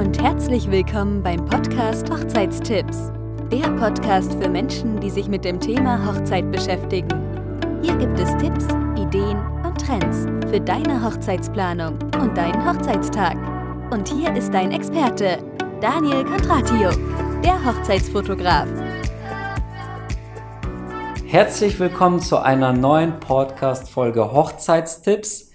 [0.00, 3.12] und herzlich willkommen beim Podcast Hochzeitstipps.
[3.52, 7.10] Der Podcast für Menschen, die sich mit dem Thema Hochzeit beschäftigen.
[7.82, 8.64] Hier gibt es Tipps,
[8.98, 13.36] Ideen und Trends für deine Hochzeitsplanung und deinen Hochzeitstag.
[13.92, 15.44] Und hier ist dein Experte,
[15.82, 16.88] Daniel Kondratio,
[17.44, 18.68] der Hochzeitsfotograf.
[21.26, 25.50] Herzlich willkommen zu einer neuen Podcast-Folge Hochzeitstipps.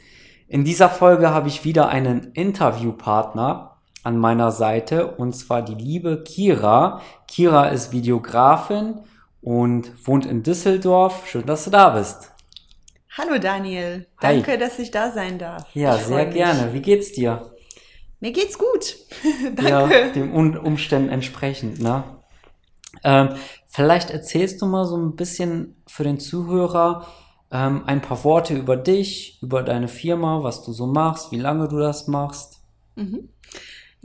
[0.47, 3.74] In dieser Folge habe ich wieder einen Interviewpartner
[4.05, 7.01] an meiner Seite und zwar die liebe Kira.
[7.27, 8.99] Kira ist Videografin
[9.41, 11.27] und wohnt in Düsseldorf.
[11.27, 12.31] Schön, dass du da bist.
[13.17, 14.41] Hallo Daniel, Hi.
[14.41, 15.65] danke, dass ich da sein darf.
[15.73, 16.35] Ja, sehr mich.
[16.35, 16.73] gerne.
[16.73, 17.51] Wie geht's dir?
[18.19, 18.95] Mir geht's gut.
[19.61, 20.11] Ja, danke.
[20.13, 22.03] dem Un Umständen entsprechend, ne?
[23.03, 23.29] Ähm,
[23.67, 27.07] vielleicht erzählst du mal so ein bisschen für den Zuhörer
[27.51, 31.67] ähm, ein paar Worte über dich, über deine Firma, was du so machst, wie lange
[31.67, 32.59] du das machst.
[32.95, 33.29] Mhm.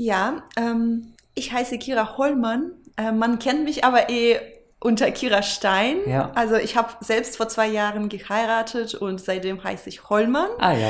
[0.03, 2.71] Ja, ähm, ich heiße Kira Hollmann.
[2.97, 4.41] Äh, man kennt mich aber eh
[4.83, 5.99] unter Kira Stein.
[6.07, 6.33] Ja.
[6.35, 10.49] Also ich habe selbst vor zwei Jahren geheiratet und seitdem heiße ich Hollmann.
[10.59, 10.89] Ah ja,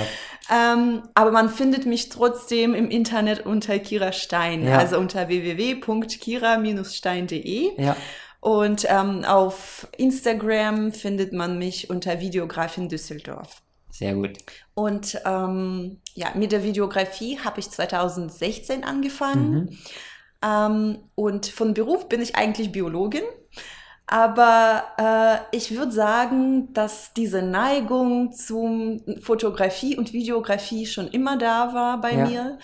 [0.48, 4.78] Ähm, aber man findet mich trotzdem im Internet unter Kira Stein, Ja.
[4.78, 7.82] also unter www.kira-stein.de.
[7.82, 7.96] ja,
[8.38, 13.60] Und ähm, auf Instagram findet man mich unter Videografin Düsseldorf.
[14.00, 14.38] Sehr gut.
[14.74, 19.52] Und ähm, ja, mit der Videografie habe ich 2016 angefangen.
[19.52, 19.78] Mhm.
[20.42, 23.24] Ähm, und von Beruf bin ich eigentlich Biologin.
[24.06, 24.84] Aber
[25.52, 32.00] äh, ich würde sagen, dass diese Neigung zum Fotografie und Videografie schon immer da war
[32.00, 32.26] bei Ja.
[32.26, 32.58] mir.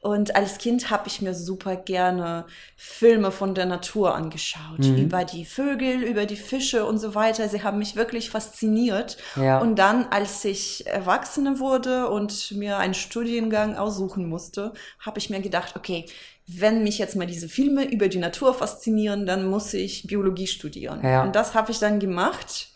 [0.00, 4.96] Und als Kind habe ich mir super gerne Filme von der Natur angeschaut, Mhm.
[4.96, 7.48] über die Vögel, über die Fische und so weiter.
[7.50, 9.18] Sie haben mich wirklich fasziniert.
[9.36, 9.58] Ja.
[9.60, 15.40] Und dann, als ich Erwachsene wurde und mir einen Studiengang aussuchen musste, habe ich mir
[15.40, 16.06] gedacht, okay,
[16.46, 21.00] wenn mich jetzt mal diese Filme über die Natur faszinieren, dann muss ich Biologie studieren.
[21.04, 21.22] Ja.
[21.22, 22.69] Und das habe ich dann gemacht.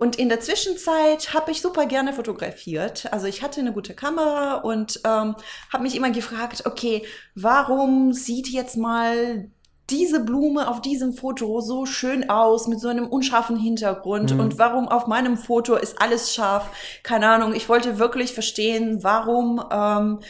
[0.00, 3.12] Und in der Zwischenzeit habe ich super gerne fotografiert.
[3.12, 5.36] Also ich hatte eine gute Kamera und ähm,
[5.70, 9.50] habe mich immer gefragt, okay, warum sieht jetzt mal
[9.90, 14.40] diese Blume auf diesem Foto so schön aus mit so einem unscharfen Hintergrund Mhm.
[14.40, 16.70] und warum auf meinem Foto ist alles scharf?
[17.02, 17.52] Keine Ahnung.
[17.54, 20.20] Ich wollte wirklich verstehen, warum ähm,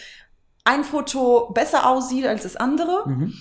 [0.64, 3.08] ein Foto besser aussieht als das andere.
[3.08, 3.34] Mhm.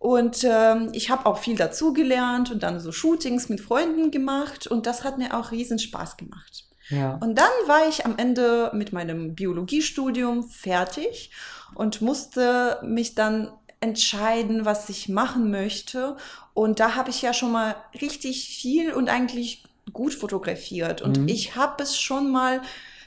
[0.00, 4.86] Und ähm, ich habe auch viel dazugelernt und dann so Shootings mit Freunden gemacht und
[4.86, 6.64] das hat mir auch riesen Spaß gemacht.
[6.88, 7.18] Ja.
[7.20, 11.30] Und dann war ich am Ende mit meinem Biologiestudium fertig
[11.74, 16.16] und musste mich dann entscheiden, was ich machen möchte.
[16.54, 21.02] Und da habe ich ja schon mal richtig viel und eigentlich gut fotografiert.
[21.02, 21.28] Und Mhm.
[21.28, 22.62] ich habe es schon mal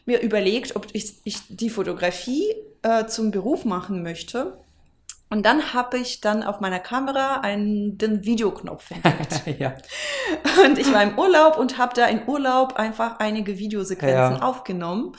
[0.05, 4.62] mir überlegt, ob ich, ich die Fotografie äh, zum Beruf machen möchte.
[5.33, 9.41] Und dann habe ich dann auf meiner Kamera einen, den Videoknopf entdeckt.
[9.59, 9.73] ja.
[10.63, 14.41] Und ich war im Urlaub und habe da im Urlaub einfach einige Videosequenzen Ja.
[14.43, 15.15] aufgenommen.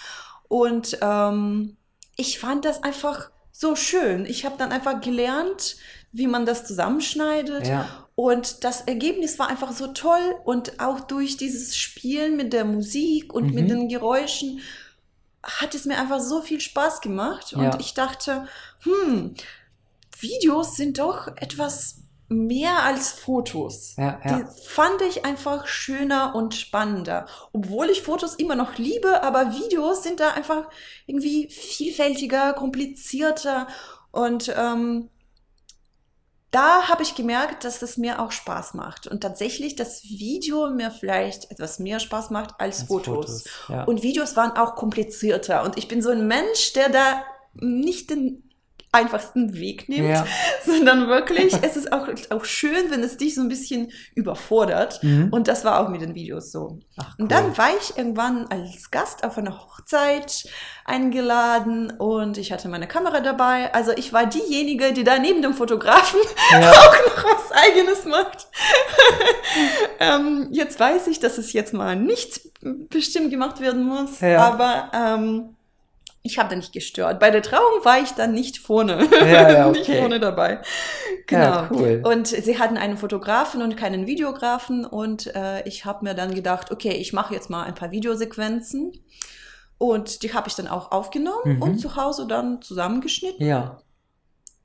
[0.47, 1.77] Und ähm,
[2.15, 4.25] ich fand das einfach so schön.
[4.25, 5.75] Ich habe dann einfach gelernt,
[6.13, 7.67] wie man das zusammenschneidet.
[7.67, 7.89] Ja.
[8.15, 10.37] Und das Ergebnis war einfach so toll.
[10.45, 13.55] Und auch durch dieses Spielen mit der Musik und Mhm.
[13.55, 14.61] mit den Geräuschen
[15.43, 17.53] hat es mir einfach so viel Spaß gemacht.
[17.53, 17.77] Und Ja.
[17.81, 18.47] ich dachte,
[18.85, 19.35] hm,
[20.21, 23.95] Videos sind doch etwas mehr als Fotos.
[23.97, 24.39] Ja, ja.
[24.39, 27.27] Die fand ich einfach schöner und spannender.
[27.53, 30.69] Obwohl ich Fotos immer noch liebe, aber Videos sind da einfach
[31.07, 33.67] irgendwie vielfältiger, komplizierter.
[34.11, 35.11] Und ähm,
[36.51, 39.07] da habe ich gemerkt, dass es mir auch Spaß macht.
[39.07, 43.43] Und tatsächlich, das Video mir vielleicht etwas mehr Spaß macht als, Als Fotos.
[43.43, 43.85] Fotos, ja.
[43.85, 45.65] Und Videos waren auch komplizierter.
[45.65, 47.25] Und ich bin so ein Mensch, der da
[47.55, 48.54] nicht den
[48.95, 50.25] einfachsten Weg nimmt, Ja.
[50.67, 55.03] sondern wirklich, es ist auch, auch schön, wenn es dich so ein bisschen überfordert.
[55.03, 55.29] Mhm.
[55.31, 56.79] Und das war auch mit den Videos so.
[56.97, 57.29] Ach, Und cool.
[57.29, 60.45] dann war ich irgendwann als Gast auf einer Hochzeit
[60.87, 63.73] eingeladen und ich hatte meine Kamera dabei.
[63.75, 66.21] Also ich war diejenige, die da neben dem Fotografen
[66.53, 66.71] Ja.
[66.71, 68.47] auch noch was Eigenes macht.
[70.01, 72.41] ähm, jetzt weiß ich, dass es jetzt mal nicht
[72.91, 74.39] bestimmt gemacht werden muss, Ja.
[74.47, 75.57] aber ähm,
[76.27, 77.21] ich habe da nicht gestört.
[77.21, 79.99] Bei der Trauung war ich dann nicht vorne, Ja, ja, nicht okay.
[80.01, 80.63] vorne dabei.
[81.27, 81.43] Genau.
[81.43, 82.03] Ja, cool.
[82.03, 86.71] Und sie hatten einen Fotografen und keinen Videografen und äh, ich habe mir dann gedacht,
[86.73, 88.93] okay, ich mache jetzt mal ein paar Videosequenzen
[89.77, 91.63] und die habe ich dann auch aufgenommen Mhm.
[91.63, 93.47] und zu Hause dann zusammengeschnitten.
[93.47, 93.83] Ja.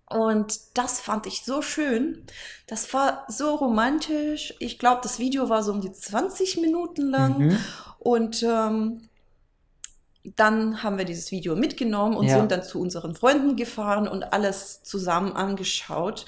[0.10, 2.26] Und das fand ich so schön.
[2.68, 4.54] Das war so romantisch.
[4.60, 7.38] Ich glaube, das Video war so um die 20 Minuten lang.
[7.38, 7.58] Mhm.
[8.00, 9.09] Und ähm,
[10.24, 12.38] dann haben wir dieses Video mitgenommen und Ja.
[12.38, 16.26] sind dann zu unseren Freunden gefahren und alles zusammen angeschaut.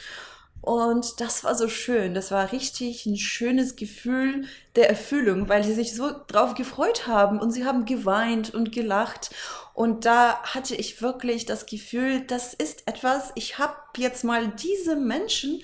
[0.61, 2.13] Und das war so schön.
[2.13, 4.45] Das war richtig ein schönes Gefühl
[4.75, 9.31] der Erfüllung, weil sie sich so drauf gefreut haben und sie haben geweint und gelacht.
[9.73, 14.95] Und da hatte ich wirklich das Gefühl, das ist etwas, ich habe jetzt mal diese
[14.95, 15.63] Menschen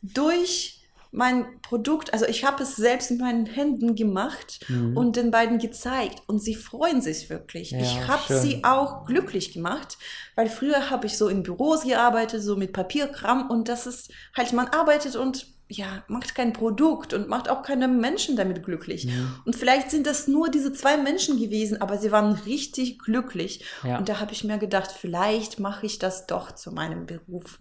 [0.00, 0.75] durch
[1.10, 4.96] mein Produkt, also ich habe es selbst mit meinen Händen gemacht Mhm.
[4.96, 7.70] und den beiden gezeigt und sie freuen sich wirklich.
[7.70, 9.98] Ja, ich habe sie auch glücklich gemacht,
[10.34, 14.52] weil früher habe ich so in Büros gearbeitet, so mit Papierkram und das ist halt,
[14.52, 19.06] man arbeitet und ja, macht kein Produkt und macht auch keine Menschen damit glücklich.
[19.06, 19.34] Mhm.
[19.44, 23.64] Und vielleicht sind das nur diese zwei Menschen gewesen, aber sie waren richtig glücklich.
[23.82, 23.98] Ja.
[23.98, 27.58] Und da habe ich mir gedacht, vielleicht mache ich das doch zu meinem Beruf.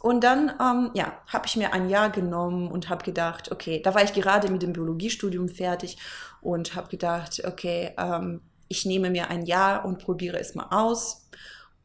[0.00, 3.94] Und dann, ähm, ja, habe ich mir ein Jahr genommen und habe gedacht, okay, da
[3.94, 5.96] war ich gerade mit dem Biologiestudium fertig
[6.40, 11.28] und habe gedacht, okay, ähm, ich nehme mir ein Jahr und probiere es mal aus,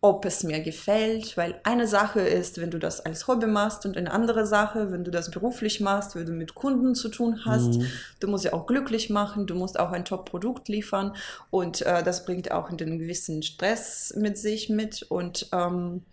[0.04, 3.98] ob es mir gefällt, weil eine Sache ist, wenn du das als Hobby machst und
[3.98, 7.80] eine andere Sache, wenn du das beruflich machst, wenn du mit Kunden zu tun hast,
[7.80, 8.02] Mhm.
[8.20, 11.16] du musst ja auch glücklich machen, du musst auch ein Top-Produkt liefern
[11.52, 16.04] und äh, das bringt auch einen gewissen Stress mit sich mit und ähm,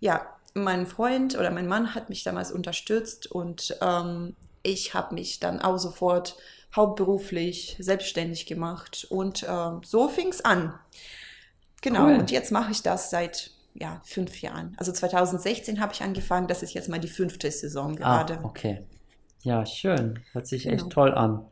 [0.00, 5.38] ja, mein Freund oder mein Mann hat mich damals unterstützt und ähm, ich habe mich
[5.40, 6.36] dann auch sofort
[6.74, 10.74] hauptberuflich selbstständig gemacht und ähm, so fing es an.
[11.82, 12.14] Genau, Cool.
[12.18, 14.74] und jetzt mache ich das seit ja, fünf Jahren.
[14.78, 18.44] Also 2016 habe ich angefangen, das ist jetzt mal die fünfte Saison Ah, gerade.
[18.44, 18.82] okay.
[19.42, 20.20] Ja, schön.
[20.32, 20.88] Hört sich echt Genau.
[20.88, 21.44] toll an.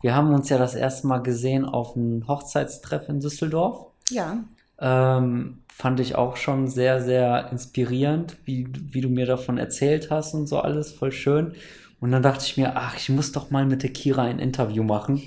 [0.00, 3.86] Wir haben uns ja das erste Mal gesehen auf einem Hochzeitstreff in Düsseldorf.
[4.10, 4.38] Ja,
[4.80, 10.34] Ähm, fand ich auch schon sehr, sehr inspirierend, wie, wie du mir davon erzählt hast
[10.34, 11.52] und so alles, voll schön.
[12.00, 14.82] Und dann dachte ich mir, ach, ich muss doch mal mit der Kira ein Interview
[14.82, 15.22] machen.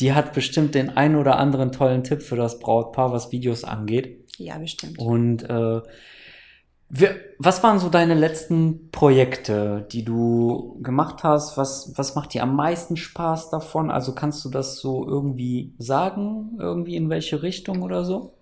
[0.00, 4.24] Die hat bestimmt den einen oder anderen tollen Tipp für das Brautpaar, was Videos angeht.
[4.38, 4.98] ja, bestimmt.
[4.98, 5.82] Und äh,
[6.88, 11.56] wir, was waren so deine letzten Projekte, die du gemacht hast?
[11.56, 13.90] Was, was macht dir am meisten Spaß davon?
[13.90, 16.56] Also kannst du das so irgendwie sagen?
[16.58, 18.39] Irgendwie in welche Richtung oder so?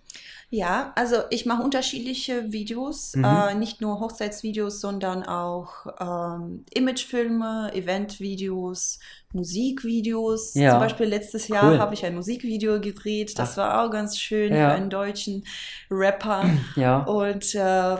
[0.50, 3.24] Ja, also ich mache unterschiedliche Videos, Mhm.
[3.24, 8.98] äh, nicht nur Hochzeitsvideos, sondern auch ähm, Imagefilme, Eventvideos,
[9.34, 10.54] Musikvideos.
[10.54, 10.70] Ja.
[10.70, 11.78] Zum Beispiel letztes Jahr Cool.
[11.78, 13.38] habe ich ein Musikvideo gedreht.
[13.38, 13.56] Das Ach.
[13.58, 14.70] war auch ganz schön Ja.
[14.70, 15.44] für einen deutschen
[15.90, 16.44] Rapper.
[16.76, 17.02] Ja.
[17.04, 17.96] Und äh,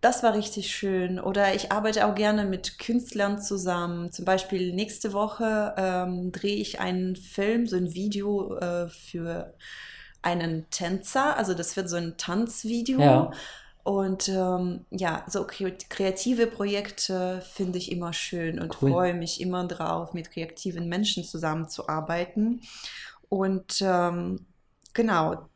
[0.00, 1.20] das war richtig schön.
[1.20, 4.10] Oder ich arbeite auch gerne mit Künstlern zusammen.
[4.10, 9.52] Zum Beispiel nächste Woche ähm, drehe ich einen Film, so ein Video äh, für
[10.22, 11.36] einen Tänzer.
[11.36, 13.00] Also das wird so ein Tanzvideo.
[13.00, 13.30] Ja.
[13.82, 18.90] Und ähm, ja, so kre- kreative Projekte finde ich immer schön und Cool.
[18.90, 22.60] freue mich immer drauf, mit kreativen Menschen zusammenzuarbeiten.
[23.30, 24.44] Und ähm,
[24.92, 25.48] genau.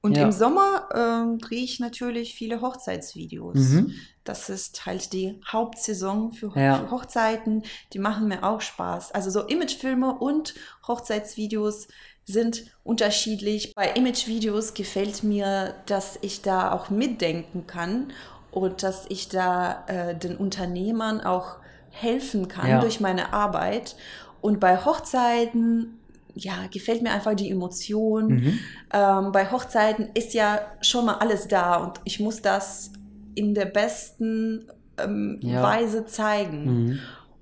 [0.00, 0.22] Und Ja.
[0.22, 3.56] im Sommer ähm, drehe ich natürlich viele Hochzeitsvideos.
[3.56, 3.92] Mhm.
[4.22, 6.78] Das ist halt die Hauptsaison für, Ja.
[6.78, 7.64] für Hochzeiten.
[7.92, 9.10] Die machen mir auch Spaß.
[9.10, 10.54] Also so Imagefilme und
[10.86, 11.88] Hochzeitsvideos
[12.32, 13.74] sind unterschiedlich.
[13.74, 18.12] Bei Imagevideos gefällt mir, dass ich da auch mitdenken kann
[18.50, 21.56] und dass ich da äh, den Unternehmern auch
[21.90, 22.80] helfen kann Ja.
[22.80, 23.96] durch meine Arbeit.
[24.40, 25.98] Und bei Hochzeiten,
[26.34, 28.28] ja, gefällt mir einfach die Emotion.
[28.28, 28.58] Mhm.
[28.92, 32.92] Ähm, bei Hochzeiten ist ja schon mal alles da und ich muss das
[33.34, 34.68] in der besten
[34.98, 35.62] ähm, Ja.
[35.62, 36.64] Weise zeigen.
[36.84, 36.98] Mhm.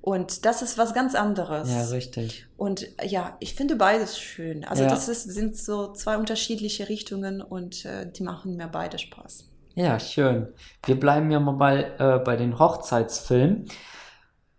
[0.06, 1.68] Und das ist was ganz anderes.
[1.68, 2.46] Ja, richtig.
[2.56, 4.64] Und ja, ich finde beides schön.
[4.64, 4.88] Also Ja.
[4.88, 9.46] das ist, sind so zwei unterschiedliche Richtungen und äh, die machen mir beide Spaß.
[9.74, 10.46] Ja, schön.
[10.84, 13.64] Wir bleiben ja mal äh, bei den Hochzeitsfilmen.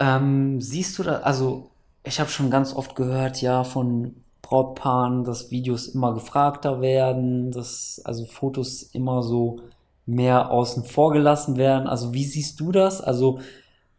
[0.01, 1.71] Ähm, siehst du da, also
[2.03, 8.01] ich habe schon ganz oft gehört, ja, von Brautpaaren, dass Videos immer gefragter werden, dass
[8.03, 9.61] also Fotos immer so
[10.05, 11.87] mehr außen vor gelassen werden.
[11.87, 12.99] Also wie siehst du das?
[12.99, 13.39] Also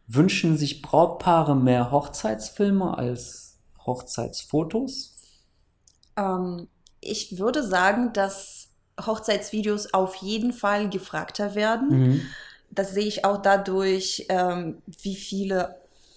[0.09, 5.15] wünschen sich Brautpaare mehr Hochzeitsfilme als Hochzeitsfotos?
[6.17, 6.69] Ähm,
[7.01, 8.69] ich würde sagen, dass
[9.05, 12.03] Hochzeitsvideos auf jeden Fall gefragter werden.
[12.07, 12.35] Mhm.
[12.71, 15.77] Das sehe ich auch dadurch, ähm, wie viele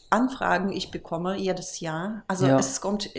[0.10, 2.24] Anfragen ich bekomme jedes Jahr.
[2.28, 2.58] Also Ja.
[2.58, 3.10] es kommt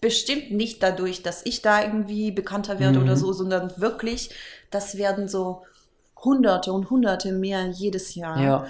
[0.00, 3.02] bestimmt nicht dadurch, dass ich da irgendwie bekannter werde Mhm.
[3.02, 4.30] oder so, sondern wirklich,
[4.70, 5.64] das werden so
[6.24, 8.58] Hunderte und Hunderte mehr jedes Jahr.
[8.58, 8.66] Ja,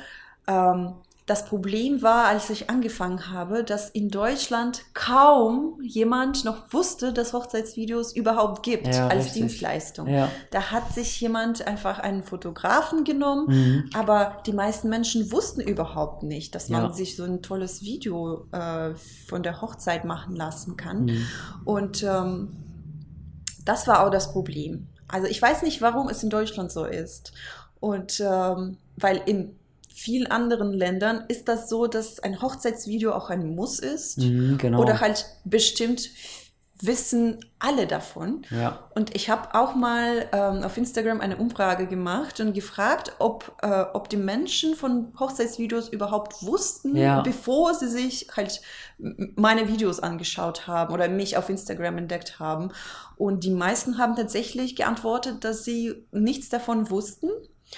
[0.49, 0.95] Ähm,
[1.27, 7.33] das Problem war, als ich angefangen habe, dass in Deutschland kaum jemand noch wusste, dass
[7.33, 9.43] Hochzeitsvideos überhaupt gibt Ja, als richtig.
[9.43, 10.07] Dienstleistung.
[10.07, 10.31] ja.
[10.53, 13.91] Da hat sich jemand einfach einen Fotografen genommen, Mhm.
[13.95, 16.93] aber die meisten Menschen wussten überhaupt nicht, dass man Ja.
[16.93, 18.95] sich so ein tolles Video äh,
[19.29, 21.07] von der Hochzeit machen lassen kann.
[21.07, 21.27] Mhm.
[21.65, 22.57] Und ähm,
[23.65, 24.87] das war auch das Problem.
[25.09, 27.33] also ich weiß nicht, warum es in Deutschland so ist.
[27.81, 29.57] Und ähm, weil in
[29.97, 34.19] vielen anderen Ländern ist das so, dass ein Hochzeitsvideo auch ein Muss ist.
[34.19, 34.81] Mhm, genau.
[34.81, 36.11] Oder halt bestimmt
[36.83, 38.43] wissen alle davon.
[38.51, 38.91] Ja.
[38.95, 43.85] Und ich habe auch mal ähm, auf Instagram eine Umfrage gemacht und gefragt, ob, äh,
[43.95, 47.23] ob die Menschen von Hochzeitsvideos überhaupt wussten, Ja.
[47.23, 48.61] bevor sie sich halt
[48.99, 52.73] meine Videos angeschaut haben oder mich auf Instagram entdeckt haben.
[53.17, 57.31] Und die meisten haben tatsächlich geantwortet, dass sie nichts davon wussten.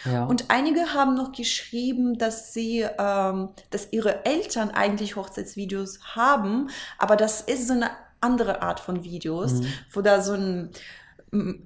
[0.05, 0.25] Ja.
[0.25, 7.17] Und einige haben noch geschrieben, dass sie, ähm, dass ihre Eltern eigentlich Hochzeitsvideos haben, aber
[7.17, 7.91] das ist so eine
[8.21, 9.67] andere Art von Videos, Mhm.
[9.93, 10.71] wo da so ein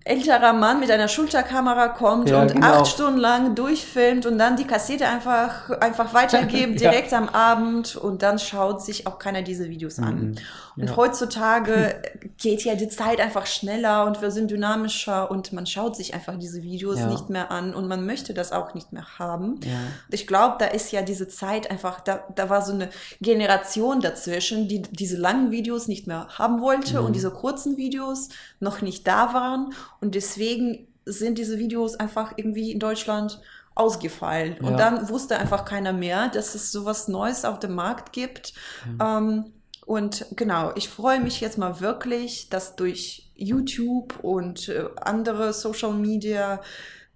[0.05, 2.67] älterer Mann mit einer Schulterkamera kommt Ja, und genau.
[2.67, 6.91] acht Stunden lang durchfilmt und dann die Kassette einfach, einfach weitergibt, Ja.
[6.91, 10.15] direkt am Abend und dann schaut sich auch keiner diese Videos an.
[10.31, 10.35] Mhm.
[10.77, 10.97] Und Ja.
[10.97, 12.03] heutzutage
[12.39, 16.39] geht ja die Zeit einfach schneller und wir sind dynamischer und man schaut sich einfach
[16.39, 17.07] diese Videos Ja.
[17.07, 19.61] nicht mehr an und man möchte das auch nicht mehr haben.
[19.65, 19.71] Ja.
[20.11, 22.89] Ich glaube, da ist ja diese Zeit einfach, da, da war so eine
[23.21, 27.07] Generation dazwischen, die diese langen Videos nicht mehr haben wollte Mhm.
[27.07, 28.29] und diese kurzen Videos
[28.59, 29.52] noch nicht da waren.
[30.01, 33.41] Und deswegen sind diese Videos einfach irgendwie in Deutschland
[33.75, 34.57] ausgefallen.
[34.61, 34.69] Ja.
[34.69, 38.53] Und dann wusste einfach keiner mehr, dass es sowas Neues auf dem Markt gibt.
[38.87, 38.99] Mhm.
[39.01, 39.45] Ähm,
[39.87, 45.93] und genau, ich freue mich jetzt mal wirklich, dass durch YouTube und äh, andere Social
[45.93, 46.61] Media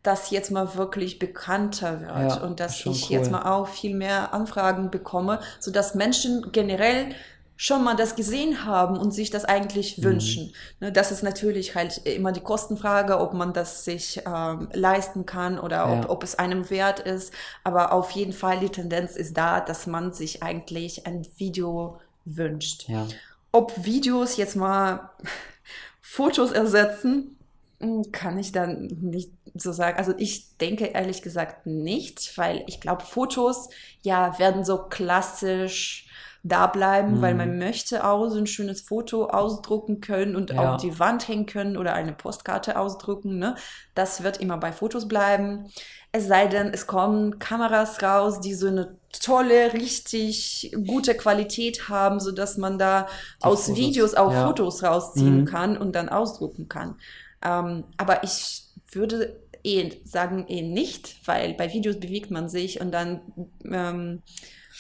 [0.03, 3.17] das jetzt mal wirklich bekannter wird Ja, und dass ich cool.
[3.17, 7.15] jetzt mal auch viel mehr Anfragen bekomme, sodass Menschen generell
[7.57, 9.49] schon mal das gesehen haben und sich das Mhm.
[9.49, 10.55] eigentlich wünschen.
[10.81, 15.59] Ne, das ist natürlich halt immer die Kostenfrage, ob man das sich ähm, leisten kann
[15.59, 16.11] oder ob, Ja.
[16.11, 17.33] ob es einem wert ist.
[17.65, 22.89] Aber auf jeden Fall die Tendenz ist da, dass man sich eigentlich ein Video wünscht.
[22.89, 23.07] Ja.
[23.53, 25.11] Ob Videos jetzt mal
[26.03, 27.37] Fotos ersetzen,
[27.81, 29.97] hm, kann ich dann nicht so sagen.
[29.99, 33.69] Also ich denke ehrlich gesagt nicht, weil ich glaube, Fotos
[34.03, 36.06] ja werden so klassisch
[36.49, 37.23] da bleiben, Mhm.
[37.23, 40.75] weil man möchte auch so ein schönes Foto ausdrucken können und Ja.
[40.75, 43.39] auf die Wand hängen können oder eine Postkarte ausdrucken.
[43.39, 43.57] Ne?
[43.95, 45.71] Das wird immer bei Fotos bleiben.
[46.13, 52.21] Es sei denn, es kommen Kameras raus, die so eine tolle, richtig gute Qualität haben,
[52.21, 53.07] sodass man da
[53.43, 54.47] Die aus Fotos, Videos auch ja.
[54.47, 55.45] Fotos rausziehen Mhm.
[55.47, 56.97] kann und dann ausdrucken kann.
[57.43, 62.93] Ähm, aber ich würde eh sagen, eh nicht, weil bei Videos bewegt man sich und
[62.93, 63.21] dann
[63.65, 64.23] ähm,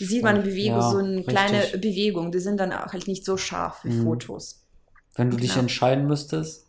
[0.04, 1.80] sieht man in Bewegung Ja, so eine kleine richtig.
[1.80, 2.30] Bewegung.
[2.32, 4.02] Die sind dann auch halt nicht so scharf wie Mhm.
[4.04, 4.62] Fotos.
[5.14, 5.62] Wenn du dich Genau.
[5.62, 6.66] entscheiden müsstest,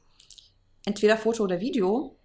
[0.85, 2.15] Entweder Foto oder Video.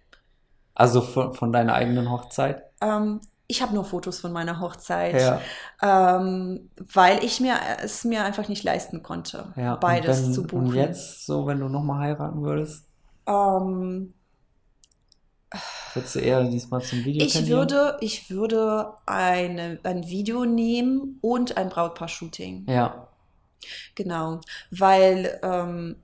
[0.75, 2.63] also von, von deiner eigenen Hochzeit.
[2.81, 5.41] Ähm, ich habe nur Fotos von meiner Hochzeit, Ja.
[6.17, 9.75] ähm, weil ich mir es mir einfach nicht leisten konnte, Ja.
[9.75, 10.67] beides wenn, zu buchen.
[10.67, 12.85] Und jetzt, so, wenn du nochmal heiraten würdest,
[13.27, 14.13] Ähm,
[15.93, 17.59] würdest du eher diesmal zum Video ich tendieren?
[17.59, 22.65] würde, ich würde eine, ein Video nehmen und ein Brautpaar-Shooting.
[22.69, 23.07] Ja.
[23.95, 24.41] Genau,
[24.71, 25.95] weil ähm,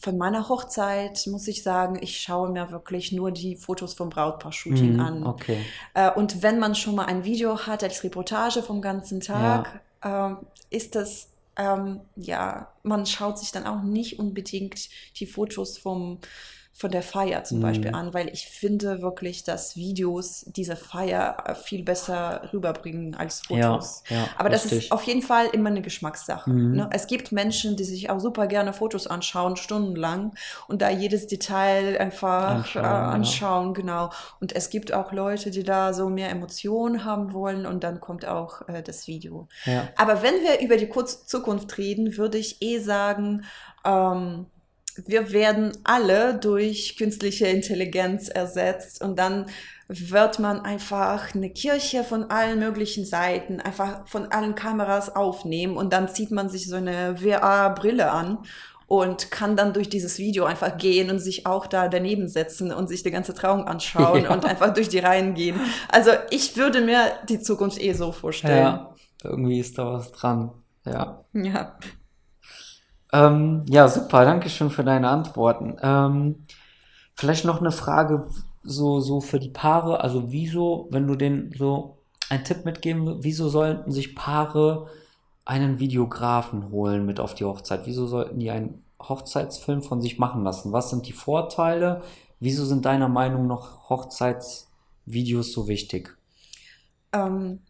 [0.00, 4.94] von meiner Hochzeit muss ich sagen, ich schaue mir wirklich nur die Fotos vom Brautpaar-Shooting
[4.94, 5.26] Mhm, an.
[5.26, 5.58] Okay.
[5.94, 10.38] Äh, und wenn man schon mal ein Video hat als Reportage vom ganzen Tag, ähm,
[10.70, 14.88] ist das, ähm, ja, man schaut sich dann auch nicht unbedingt
[15.20, 16.18] die Fotos vom,
[16.74, 17.62] von der Feier zum Mhm.
[17.62, 23.42] Beispiel an, weil ich finde wirklich, dass Videos diese Feier äh, viel besser rüberbringen als
[23.50, 24.02] Ja, Fotos.
[24.08, 24.84] ja, Aber das richtig.
[24.84, 26.48] ist auf jeden Fall immer eine Geschmackssache.
[26.50, 26.76] Mhm.
[26.76, 26.90] Ne?
[26.92, 30.34] Es gibt Menschen, die sich auch super gerne Fotos anschauen, stundenlang,
[30.66, 33.10] und da jedes Detail einfach Anschauen, äh, ja.
[33.10, 34.10] anschauen, genau.
[34.40, 38.24] Und es gibt auch Leute, die da so mehr Emotionen haben wollen, und dann kommt
[38.26, 39.46] auch äh, das Video.
[39.66, 39.88] Ja.
[39.96, 43.44] Aber wenn wir über die Kurz Zukunft reden, würde ich eh sagen,
[43.84, 44.46] ähm,
[45.06, 49.46] wir werden alle durch künstliche Intelligenz ersetzt und dann
[49.88, 55.92] wird man einfach eine Kirche von allen möglichen Seiten, einfach von allen Kameras aufnehmen und
[55.92, 58.38] dann zieht man sich so eine VR-Brille an
[58.86, 62.88] und kann dann durch dieses Video einfach gehen und sich auch da daneben setzen und
[62.88, 64.32] sich die ganze Trauung anschauen Ja.
[64.32, 65.58] und einfach durch die Reihen gehen.
[65.88, 68.58] Also ich würde mir die Zukunft eh so vorstellen.
[68.58, 68.94] Ja.
[69.24, 70.52] Irgendwie ist da was dran.
[70.84, 71.24] Ja.
[71.32, 71.78] ja.
[73.12, 75.76] Ähm, ja, super, danke schön für deine Antworten.
[75.82, 76.46] Ähm,
[77.14, 78.26] vielleicht noch eine Frage
[78.62, 80.00] so, so für die Paare.
[80.00, 81.98] Also wieso, wenn du denen so
[82.30, 84.88] einen Tipp mitgeben würdest, wieso sollten sich Paare
[85.44, 87.82] einen Videografen holen mit auf die Hochzeit?
[87.84, 90.72] Wieso sollten die einen Hochzeitsfilm von sich machen lassen?
[90.72, 92.02] Was sind die Vorteile?
[92.40, 96.16] Wieso sind deiner Meinung nach Hochzeitsvideos so wichtig?
[97.12, 97.60] Ähm,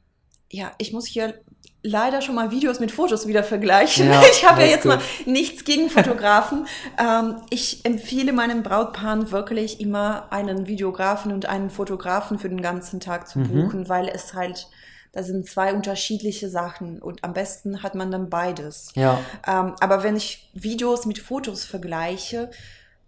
[0.51, 1.35] ja, ich muss hier
[1.83, 4.09] leider schon mal Videos mit Fotos wieder vergleichen.
[4.09, 6.67] Ja, ich habe ja jetzt mal nichts gegen Fotografen.
[6.99, 13.01] ähm, ich empfehle meinen Brautpaaren wirklich immer einen Videografen und einen Fotografen für den ganzen
[13.01, 13.49] Tag zu Mhm.
[13.49, 14.69] buchen, weil es halt,
[15.13, 18.93] da sind zwei unterschiedliche Sachen und am besten hat man dann beides.
[18.95, 22.51] Ja, Ähm, aber wenn ich Videos mit Fotos vergleiche,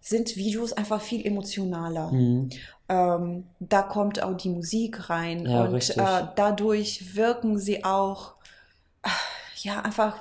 [0.00, 2.10] sind Videos einfach viel emotionaler.
[2.10, 2.50] mhm.
[2.86, 8.33] Ähm, da kommt auch die Musik rein Ja, und äh, dadurch wirken sie auch,
[9.56, 10.14] ja, einfach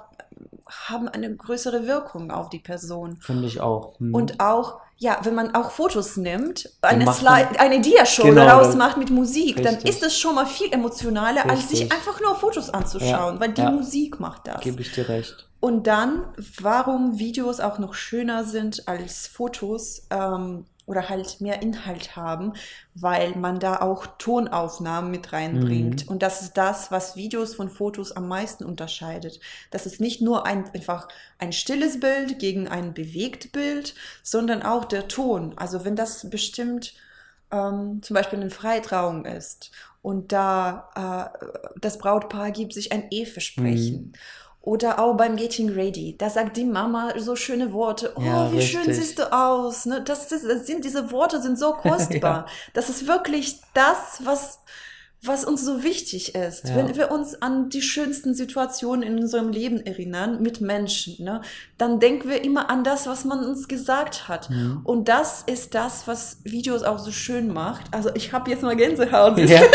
[0.88, 3.18] haben eine größere Wirkung auf die Person.
[3.22, 4.00] finde ich auch.
[4.00, 4.14] Mhm.
[4.16, 8.78] Und auch, ja, wenn man auch Fotos nimmt, eine, Slide, eine Diashow Genau, daraus dann-
[8.80, 9.90] macht mit Musik, dann Richtig.
[9.90, 11.92] ist es schon mal viel emotionaler, als sich Richtig.
[11.94, 13.72] einfach nur Fotos anzuschauen, Ja, weil die ja.
[13.72, 14.62] Musik macht das.
[14.62, 15.48] Gebe ich dir recht.
[15.60, 16.26] Und dann,
[16.60, 22.54] warum Videos auch noch schöner sind als Fotos ähm, oder halt mehr Inhalt haben,
[22.94, 26.06] weil man da auch Tonaufnahmen mit reinbringt.
[26.06, 26.12] Mhm.
[26.12, 29.40] Und das ist das, was Videos von Fotos am meisten unterscheidet.
[29.72, 31.08] Das ist nicht nur ein, einfach
[31.40, 35.54] ein stilles Bild gegen ein bewegt Bild, sondern auch der Ton.
[35.56, 36.94] Also wenn das bestimmt
[37.52, 39.72] ähm, zum Beispiel eine Freitrauung ist
[40.02, 41.48] und da äh,
[41.80, 44.14] das Brautpaar gibt sich ein Eheversprechen.
[44.66, 48.14] Oder auch beim Getting Ready, da sagt die Mama so schöne Worte.
[48.16, 48.96] Oh, Ja, wie schön richtig.
[48.98, 49.86] siehst du aus.
[49.86, 50.02] Ne?
[50.02, 52.46] Das, ist, das sind, diese Worte sind so kostbar.
[52.74, 54.60] Das ist wirklich das, was,
[55.26, 56.68] was uns so wichtig ist.
[56.68, 56.76] Ja.
[56.76, 61.42] Wenn wir uns an die schönsten Situationen in unserem Leben erinnern, mit Menschen, ne?
[61.78, 64.50] dann denken wir immer an das, was man uns gesagt hat.
[64.50, 64.82] Mhm.
[64.84, 67.86] Und das ist das, was Videos auch so schön macht.
[67.92, 69.38] Also ich habe jetzt mal Gänsehaut.
[69.38, 69.62] Ja.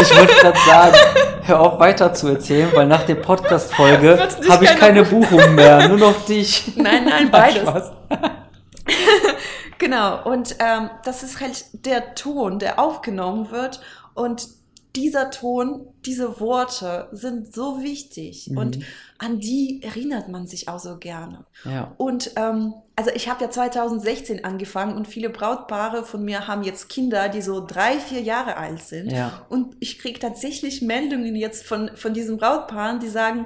[0.00, 0.96] Ich wollte gerade sagen,
[1.42, 5.98] hör auf weiter zu erzählen, weil nach der Podcast-Folge habe ich keine Buchung mehr, nur
[5.98, 6.72] noch dich.
[6.74, 7.92] Nein, nein, beides.
[9.78, 13.80] Genau, und ähm, das ist halt der Ton, der aufgenommen wird.
[14.16, 14.48] Und
[14.96, 18.48] dieser Ton, diese Worte sind so wichtig.
[18.50, 18.58] Mhm.
[18.58, 18.78] Und
[19.18, 21.44] an die erinnert man sich auch so gerne.
[21.64, 21.92] Ja.
[21.98, 26.88] Und ähm, also ich habe ja 2016 angefangen und viele Brautpaare von mir haben jetzt
[26.88, 29.12] Kinder, die so drei, vier Jahre alt sind.
[29.12, 29.46] Ja.
[29.50, 33.44] Und ich kriege tatsächlich Meldungen jetzt von, von diesen Brautpaaren, die sagen,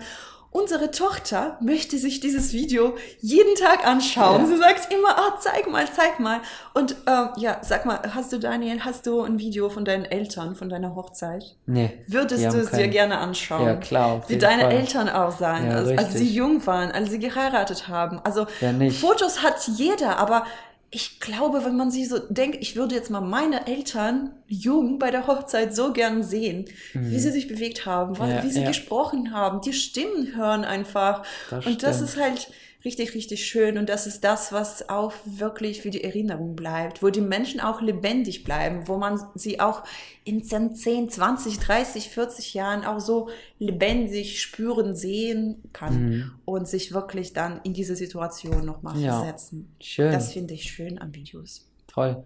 [0.53, 4.43] unsere Tochter möchte sich dieses Video jeden Tag anschauen.
[4.43, 4.47] Ja.
[4.47, 6.41] Sie sagt immer, ah, zeig mal, zeig mal.
[6.75, 10.57] Und ähm, ja, sag mal, hast du, Daniel, hast du ein Video von deinen Eltern,
[10.57, 11.57] von deiner Hochzeit?
[11.67, 12.03] Nee.
[12.07, 13.67] Würdest du es dir gerne anschauen?
[13.67, 14.23] Ja, klar.
[14.27, 14.73] Wie deine Fall.
[14.73, 18.21] Eltern aussahen, Ja, als, als sie jung waren, als sie geheiratet haben.
[18.25, 18.47] Also
[18.79, 19.01] nicht?
[19.01, 20.45] Fotos hat jeder, aber
[20.93, 25.11] ich glaube, wenn man sich so denkt, ich würde jetzt mal meine Eltern jung bei
[25.13, 28.29] der Hochzeit so gern sehen, wie sie sich bewegt haben, Mhm.
[28.31, 28.69] Ja, wie sie ja.
[28.69, 31.25] gesprochen haben, die Stimmen hören einfach.
[31.49, 32.11] Das und das stimmt.
[32.11, 32.49] ist halt
[32.85, 37.11] richtig, richtig schön und das ist das, was auch wirklich für die Erinnerung bleibt, wo
[37.11, 39.85] die Menschen auch lebendig bleiben, wo man sie auch
[40.25, 46.33] in 10, 10 20, 30, 40 Jahren auch so lebendig spüren, sehen kann Mhm.
[46.45, 49.21] und sich wirklich dann in diese Situation nochmal Ja.
[49.21, 49.75] versetzen.
[49.81, 50.13] Schön.
[50.13, 51.67] Das finde ich schön an Videos.
[51.87, 52.25] Toll.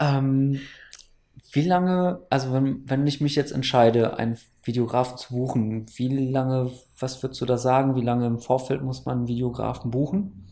[0.00, 0.60] Ähm,
[1.52, 4.38] wie lange, also wenn, wenn ich mich jetzt entscheide, einen
[4.68, 9.04] Videografen zu buchen, wie lange, was würdest du da sagen, wie lange im Vorfeld muss
[9.06, 10.46] man einen Videografen buchen?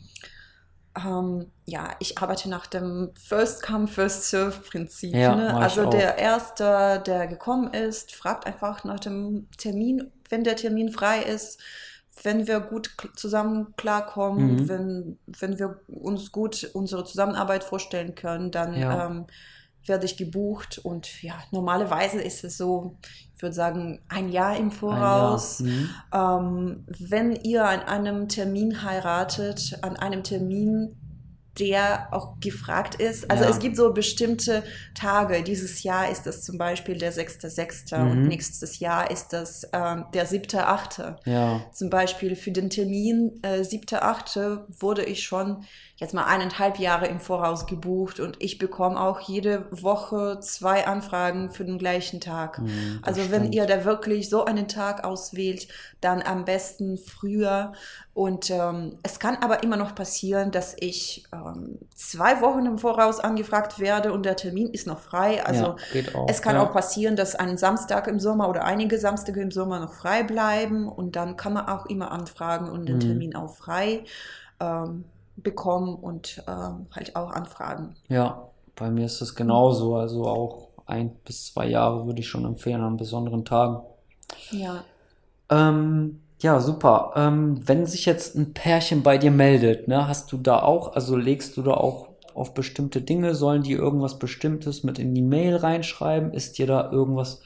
[0.96, 5.12] Ähm, ja, ich arbeite nach dem First Come, First Serve Prinzip.
[5.12, 5.60] Ja, ne?
[5.60, 11.22] Also der Erste, der gekommen ist, fragt einfach nach dem Termin, wenn der Termin frei
[11.22, 11.60] ist,
[12.22, 14.68] wenn wir gut zusammen klarkommen, Mhm.
[14.68, 19.06] wenn, wenn wir uns gut unsere Zusammenarbeit vorstellen können, dann Ja.
[19.06, 19.26] ähm,
[19.88, 22.96] werde ich gebucht und ja, normalerweise ist es so,
[23.34, 25.60] ich würde sagen, ein Jahr im Voraus.
[25.60, 25.68] Jahr.
[25.68, 25.90] Mhm.
[26.12, 30.96] Ähm, wenn ihr an einem Termin heiratet, an einem Termin,
[31.58, 33.30] der auch gefragt ist.
[33.30, 33.50] Also Ja.
[33.50, 34.62] es gibt so bestimmte
[34.94, 35.42] Tage.
[35.42, 37.96] Dieses Jahr ist es zum Beispiel der 6.6.
[37.98, 38.10] Mhm.
[38.10, 41.16] und nächstes Jahr ist das ähm, der 7.8.
[41.24, 44.60] Ja, Zum Beispiel für den Termin äh, 7.8.
[44.80, 45.64] wurde ich schon
[45.98, 51.50] jetzt mal eineinhalb Jahre im Voraus gebucht und ich bekomme auch jede Woche zwei Anfragen
[51.50, 52.58] für den gleichen Tag.
[52.58, 53.54] Mhm, das also wenn stimmt.
[53.54, 55.68] ihr da wirklich so einen Tag auswählt,
[56.02, 57.72] dann am besten früher.
[58.16, 63.20] Und ähm, es kann aber immer noch passieren, dass ich ähm, zwei Wochen im Voraus
[63.20, 65.44] angefragt werde und der Termin ist noch frei.
[65.44, 66.26] Also ja, auch.
[66.26, 66.62] es kann ja.
[66.62, 70.88] auch passieren, dass ein Samstag im Sommer oder einige Samstage im Sommer noch frei bleiben
[70.88, 73.00] und dann kann man auch immer anfragen und den Mhm.
[73.00, 74.04] Termin auch frei
[74.60, 75.04] ähm,
[75.36, 77.96] bekommen und ähm, halt auch anfragen.
[78.08, 79.94] Ja, bei mir ist es genauso.
[79.94, 83.82] Also auch ein bis zwei Jahre würde ich schon empfehlen an besonderen Tagen.
[84.52, 84.84] Ja.
[85.50, 87.12] Ähm, ja, super.
[87.16, 91.16] Ähm, wenn sich jetzt ein Pärchen bei dir meldet, ne, hast du da auch, also
[91.16, 95.56] legst du da auch auf bestimmte Dinge, sollen die irgendwas Bestimmtes mit in die Mail
[95.56, 96.32] reinschreiben?
[96.32, 97.42] Ist dir da irgendwas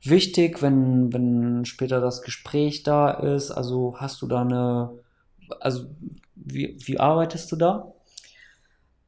[0.00, 3.50] wichtig, wenn, wenn später das Gespräch da ist?
[3.50, 4.90] Also hast du da eine,
[5.58, 5.86] also
[6.36, 7.92] wie, wie arbeitest du da?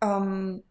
[0.01, 0.65] Ähm,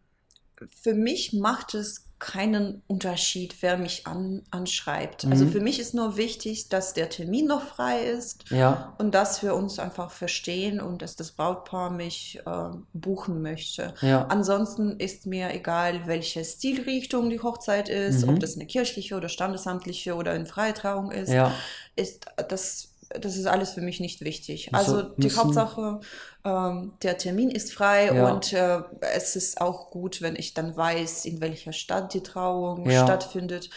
[0.70, 5.30] für mich macht es keinen Unterschied, wer mich an, anschreibt.
[5.30, 5.52] Also Mhm.
[5.52, 9.54] für mich ist nur wichtig, dass der Termin noch frei ist Ja, und dass wir
[9.54, 13.94] uns einfach verstehen und dass das Brautpaar mich äh, buchen möchte.
[14.00, 18.28] ja, Ansonsten ist mir egal, welche Stilrichtung die Hochzeit ist, Mhm.
[18.28, 23.36] ob das eine kirchliche oder standesamtliche oder eine freie Trauung ist, ja, ist das, das
[23.36, 24.74] ist alles für mich nicht wichtig.
[24.74, 26.00] Also Also die müssen- Hauptsache,
[26.44, 28.30] ähm, der Termin ist frei Ja.
[28.30, 28.82] und äh,
[29.14, 33.04] es ist auch gut, wenn ich dann weiß, in welcher Stadt die Trauung Ja.
[33.04, 33.70] stattfindet,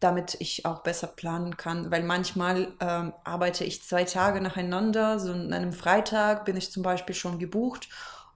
[0.00, 1.90] damit ich auch besser planen kann.
[1.92, 6.82] Weil manchmal ähm, arbeite ich zwei Tage nacheinander, so an einem Freitag bin ich zum
[6.82, 7.88] Beispiel schon gebucht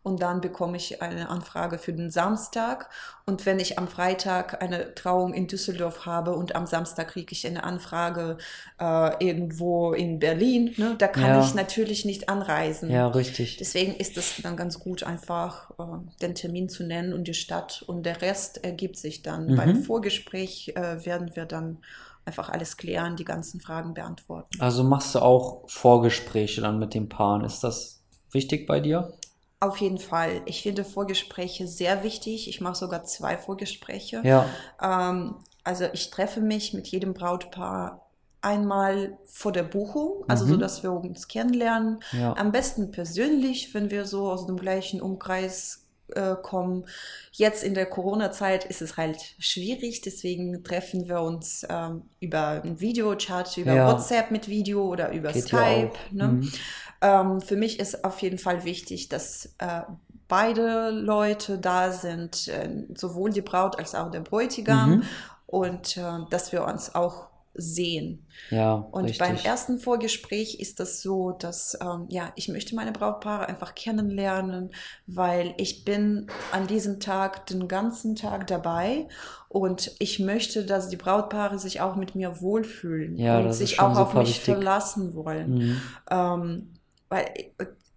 [0.07, 2.89] und dann bekomme ich eine Anfrage für den Samstag.
[3.27, 7.45] Und wenn ich am Freitag eine Trauung in Düsseldorf habe und am Samstag kriege ich
[7.45, 8.39] eine Anfrage
[8.81, 11.45] äh, irgendwo in Berlin, ne, da kann Ja.
[11.45, 12.89] ich natürlich nicht anreisen.
[12.89, 13.57] ja, richtig.
[13.57, 15.83] Deswegen ist es dann ganz gut, einfach äh,
[16.23, 19.49] den Termin zu nennen und die Stadt und der Rest ergibt sich dann.
[19.49, 19.57] Mhm.
[19.57, 21.79] Beim Vorgespräch äh, werden wir dann
[22.25, 24.57] einfach alles klären, die ganzen Fragen beantworten.
[24.61, 27.45] Also machst du auch Vorgespräche dann mit den Paaren.
[27.45, 29.13] Ist das wichtig bei dir?
[29.61, 30.43] Auf jeden Fall.
[30.45, 32.49] Ich finde Vorgespräche sehr wichtig.
[32.49, 34.21] Ich mache sogar zwei Vorgespräche.
[34.25, 34.47] Ja,
[34.83, 38.03] Ähm, also ich treffe mich mit jedem Brautpaar
[38.43, 40.51] einmal vor der Buchung, also Mhm.
[40.51, 42.01] so, dass wir uns kennenlernen.
[42.13, 45.83] ja, Am besten persönlich, wenn wir so aus dem gleichen Umkreis
[46.15, 46.85] äh, kommen.
[47.33, 52.79] Jetzt in der Corona-Zeit ist es halt schwierig, deswegen treffen wir uns ähm, über einen
[52.79, 53.89] Videochat, über Ja.
[53.93, 55.91] WhatsApp mit Video oder über geht Skype.
[56.13, 56.29] Ne?
[56.29, 56.53] Mhm.
[57.01, 59.83] Ähm, für mich ist auf jeden Fall wichtig, dass äh,
[60.29, 65.03] beide Leute da sind, äh, sowohl die Braut als auch der Bräutigam Mhm.
[65.47, 67.27] und äh, dass wir uns auch
[67.59, 68.27] sehen.
[68.51, 69.19] Ja, Und richtig.
[69.21, 74.73] beim ersten Vorgespräch ist das so, dass ähm, ja, ich möchte meine Brautpaare einfach kennenlernen,
[75.07, 79.09] weil ich bin an diesem Tag den ganzen Tag dabei
[79.49, 83.97] und ich möchte, dass die Brautpaare sich auch mit mir wohlfühlen Ja, und sich auch
[83.97, 84.45] auf mich wichtig.
[84.55, 85.55] verlassen wollen.
[85.55, 85.83] Mhm.
[86.11, 86.73] Ähm,
[87.09, 87.33] weil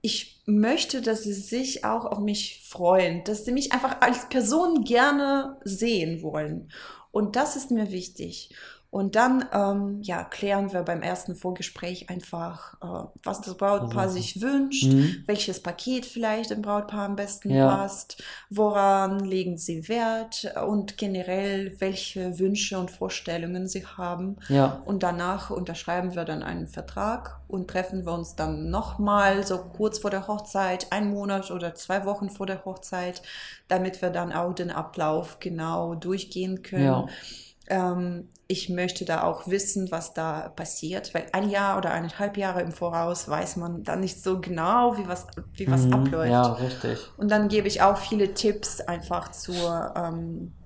[0.01, 4.83] ich möchte, dass sie sich auch auf mich freuen, dass sie mich einfach als Person
[4.83, 6.71] gerne sehen wollen.
[7.11, 8.49] Und das ist mir wichtig.
[8.91, 14.15] Und dann, ähm, ja, klären wir beim ersten Vorgespräch einfach, äh, was das Brautpaar Also,
[14.15, 15.25] sich wünscht, Mhm.
[15.27, 17.59] welches Paket vielleicht dem Brautpaar am besten Ja.
[17.59, 24.37] passt, woran legen sie Wert und generell, welche Wünsche und Vorstellungen sie haben.
[24.47, 29.57] Ja, Und danach unterschreiben wir dann einen Vertrag und treffen wir uns dann nochmal so
[29.69, 33.21] kurz vor der Hochzeit, einen Monat oder zwei Wochen vor der Hochzeit,
[33.67, 37.05] damit wir dann auch den Ablauf genau durchgehen können.
[37.05, 37.15] Ja.
[37.69, 42.61] Ähm, ich möchte da auch wissen, was da passiert, weil ein Jahr oder eineinhalb Jahre
[42.61, 45.93] im Voraus weiß man dann nicht so genau, wie was, wie was Mhm.
[45.93, 46.31] abläuft.
[46.31, 46.99] Ja, richtig.
[47.17, 50.58] Und dann gebe ich auch viele Tipps einfach zur, ähm,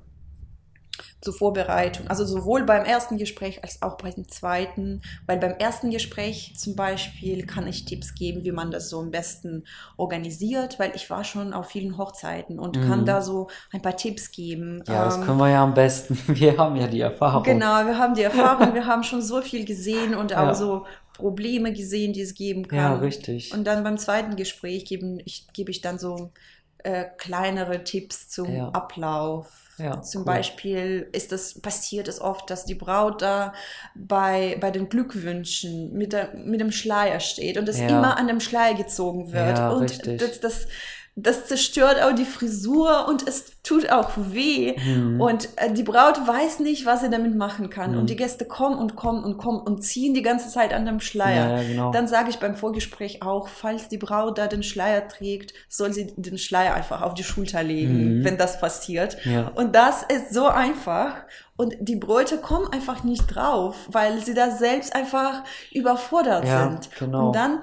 [1.23, 2.07] zur Vorbereitung.
[2.07, 5.01] Also sowohl beim ersten Gespräch als auch beim zweiten.
[5.25, 9.12] Weil beim ersten Gespräch zum Beispiel kann ich Tipps geben, wie man das so am
[9.12, 9.65] besten
[9.97, 12.81] organisiert, weil ich war schon auf vielen Hochzeiten und Mhm.
[12.81, 14.83] kann da so ein paar Tipps geben.
[14.88, 16.17] Ja, das Ähm, können wir ja am besten.
[16.27, 17.43] Wir haben ja die Erfahrung.
[17.43, 20.53] Genau, wir haben die Erfahrung, wir haben schon so viel gesehen und auch Ja.
[20.53, 22.77] so Probleme gesehen, die es geben kann.
[22.77, 23.53] Ja, richtig.
[23.53, 26.31] Und dann beim zweiten Gespräch gebe ich, gebe ich dann so
[26.79, 28.69] äh, kleinere Tipps zum Ja.
[28.69, 29.62] Ablauf.
[29.77, 30.25] Ja, Zum cool.
[30.25, 33.53] Beispiel ist das, passiert es oft, dass die Braut da
[33.95, 37.88] bei, bei den Glückwünschen mit, der, mit dem Schleier steht und es Ja.
[37.88, 39.57] immer an dem Schleier gezogen wird.
[39.57, 40.19] Ja, und richtig.
[40.19, 40.67] das, das,
[41.15, 44.76] das zerstört auch die Frisur und es tut auch weh.
[44.84, 45.21] Mhm.
[45.21, 47.91] Und äh, die Braut weiß nicht, was sie damit machen kann.
[47.91, 47.99] Mhm.
[47.99, 50.99] Und die Gäste kommen und kommen und kommen und ziehen die ganze Zeit an dem
[50.99, 51.49] Schleier.
[51.52, 51.91] Ja, ja, genau.
[51.91, 56.08] Dann sage ich beim Vorgespräch auch, falls die Braut da den Schleier trägt, soll sie
[56.17, 58.23] den Schleier einfach auf die Schulter legen, Mhm.
[58.26, 59.17] wenn das passiert.
[59.23, 59.52] Ja.
[59.54, 61.17] Und das ist so einfach.
[61.56, 66.89] Und die Bräute kommen einfach nicht drauf, weil sie da selbst einfach überfordert Ja, sind.
[66.97, 67.28] genau.
[67.28, 67.60] Und dann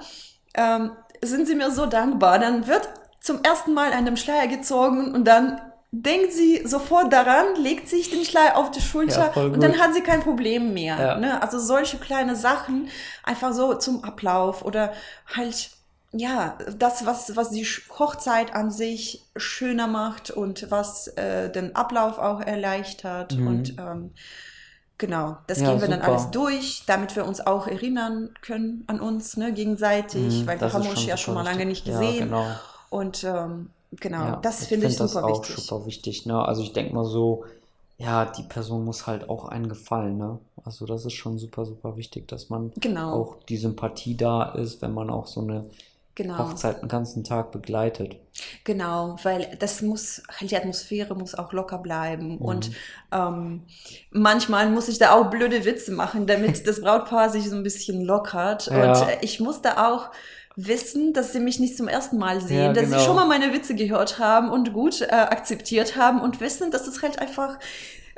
[0.54, 2.38] ähm, sind sie mir so dankbar.
[2.38, 2.88] Dann wird
[3.20, 5.60] zum ersten Mal an dem Schleier gezogen und dann
[5.92, 9.92] denkt sie sofort daran, legt sich den Schleier auf die Schulter Ja, und dann hat
[9.94, 10.96] sie kein Problem mehr.
[10.98, 11.14] Ja.
[11.16, 11.42] Ne?
[11.42, 12.88] Also solche kleine Sachen
[13.24, 14.92] einfach so zum Ablauf oder
[15.34, 15.70] halt
[16.12, 17.64] ja, das, was, was die
[17.98, 23.36] Hochzeit an sich schöner macht und was äh, den Ablauf auch erleichtert.
[23.36, 23.46] Mhm.
[23.46, 24.14] Und ähm,
[24.98, 26.08] genau, das Ja, gehen wir dann super.
[26.10, 30.72] alles durch, damit wir uns auch erinnern können an uns, ne, gegenseitig, Mhm, weil wir
[30.72, 32.18] haben uns ja schon mal lange nicht gesehen.
[32.18, 32.60] Ja, genau.
[32.90, 35.64] Und ähm, genau, Ja, das finde ich find super das auch wichtig.
[35.64, 36.26] super wichtig.
[36.26, 36.44] Ne?
[36.44, 37.44] Also ich denke mal so,
[37.98, 40.38] ja, die Person muss halt auch einen gefallen, ne?
[40.64, 43.12] Also das ist schon super, super wichtig, dass man Genau.
[43.14, 45.66] auch die Sympathie da ist, wenn man auch so eine
[46.14, 46.38] Genau.
[46.38, 48.16] Hochzeit den ganzen Tag begleitet.
[48.64, 52.32] Genau, weil das muss, halt die Atmosphäre muss auch locker bleiben.
[52.34, 52.38] Mhm.
[52.38, 52.70] Und
[53.12, 53.62] ähm,
[54.10, 58.02] manchmal muss ich da auch blöde Witze machen, damit das Brautpaar sich so ein bisschen
[58.02, 58.66] lockert.
[58.66, 58.98] Ja.
[59.00, 60.10] Und ich muss da auch
[60.66, 62.98] wissen, dass sie mich nicht zum ersten Mal sehen, Ja, dass genau.
[62.98, 66.86] sie schon mal meine Witze gehört haben und gut äh, akzeptiert haben und wissen, dass
[66.86, 67.58] es halt einfach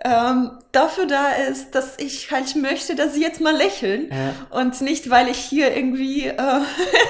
[0.05, 4.09] ähm, dafür da ist, dass ich halt möchte, dass sie jetzt mal lächeln.
[4.11, 4.59] Ja.
[4.59, 6.61] Und nicht, weil ich hier irgendwie, äh,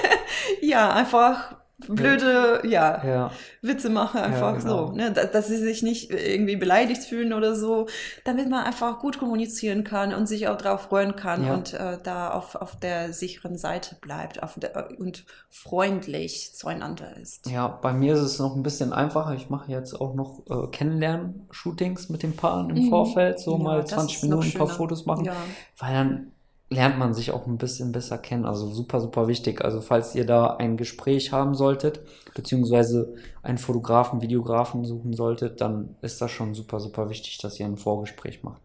[0.60, 1.54] ja, einfach
[1.88, 3.30] blöde, ja, Ja,
[3.62, 4.88] Witze mache, einfach genau.
[4.88, 5.12] so, ne?
[5.12, 7.86] da- dass sie sich nicht irgendwie beleidigt fühlen oder so,
[8.24, 11.54] damit man einfach gut kommunizieren kann und sich auch darauf freuen kann Ja.
[11.54, 17.46] und äh, da auf, auf der sicheren Seite bleibt auf der, und freundlich zueinander ist.
[17.48, 19.34] ja, bei mir ist es noch ein bisschen einfacher.
[19.34, 22.88] Ich mache jetzt auch noch äh, Kennenlernen-Shootings mit den Paaren im Mhm.
[22.90, 24.76] Vorfeld, so Ja, mal das 20 ist noch Minuten ein paar.
[24.76, 25.32] Fotos machen, Ja.
[25.78, 26.31] weil dann
[26.72, 28.44] lernt man sich auch ein bisschen besser kennen.
[28.44, 29.64] Also super, super wichtig.
[29.64, 32.00] Also falls ihr da ein Gespräch haben solltet,
[32.34, 37.66] beziehungsweise einen Fotografen, Videografen suchen solltet, dann ist das schon super, super wichtig, dass ihr
[37.66, 38.60] ein Vorgespräch macht.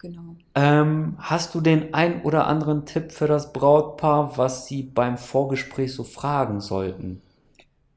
[0.00, 0.36] Genau.
[0.54, 5.92] Ähm, hast du den ein oder anderen Tipp für das Brautpaar, was sie beim Vorgespräch
[5.92, 7.20] so fragen sollten?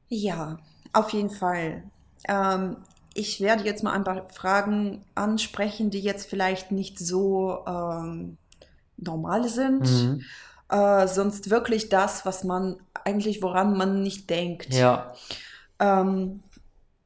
[0.08, 0.58] Ja,
[0.92, 1.84] auf jeden Fall.
[2.28, 2.76] Ähm,
[3.14, 8.36] ich werde jetzt mal ein paar Fragen ansprechen, die jetzt vielleicht nicht so ähm,
[9.02, 10.22] normal sind, Mhm.
[10.70, 14.72] äh, sonst wirklich das, was man eigentlich, woran man nicht denkt.
[14.72, 15.12] Ja,
[15.80, 16.42] Ähm,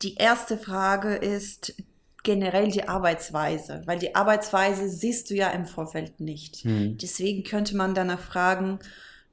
[0.02, 1.74] die erste Frage ist
[2.22, 6.64] generell die Arbeitsweise, weil die Arbeitsweise siehst du ja im Vorfeld nicht.
[6.64, 6.98] Mhm.
[6.98, 8.78] Deswegen könnte man danach fragen,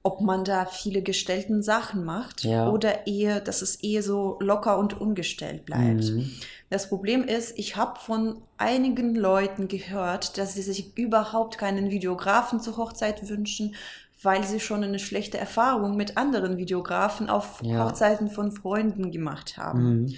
[0.06, 2.70] ob man da viele gestellten Sachen macht Ja.
[2.70, 6.04] oder eher, dass es eher so locker und ungestellt bleibt.
[6.04, 6.30] Mhm.
[6.70, 12.60] Das Problem ist, ich habe von einigen Leuten gehört, dass sie sich überhaupt keinen Videografen
[12.60, 13.76] zur Hochzeit wünschen,
[14.22, 17.86] weil sie schon eine schlechte Erfahrung mit anderen Videografen auf Ja.
[17.86, 20.02] Hochzeiten von Freunden gemacht haben.
[20.04, 20.16] Mhm.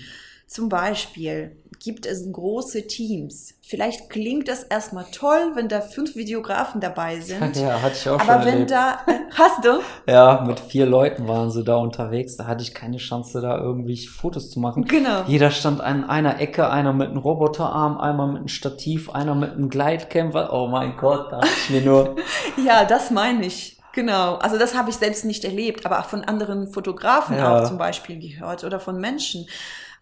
[0.47, 3.55] Zum Beispiel gibt es große Teams.
[3.61, 7.57] Vielleicht klingt das erstmal toll, wenn da fünf Videografen dabei sind.
[7.57, 8.71] Ja, hatte ich auch Aber schon wenn erlebt.
[8.71, 9.79] da, äh, hast du?
[10.07, 12.37] Ja, mit vier Leuten waren sie da unterwegs.
[12.37, 14.85] Da hatte ich keine Chance, da irgendwie Fotos zu machen.
[14.85, 15.23] Genau.
[15.27, 19.51] Jeder stand an einer Ecke, einer mit einem Roboterarm, einmal mit einem Stativ, einer mit
[19.51, 20.53] einem Gleitcamper.
[20.53, 22.15] Oh mein Gott, da ich mir nur,
[22.65, 23.79] Ja, das meine ich.
[23.93, 24.35] Genau.
[24.35, 27.59] Also das habe ich selbst nicht erlebt, aber auch von anderen Fotografen Ja.
[27.63, 29.47] auch zum Beispiel gehört oder von Menschen.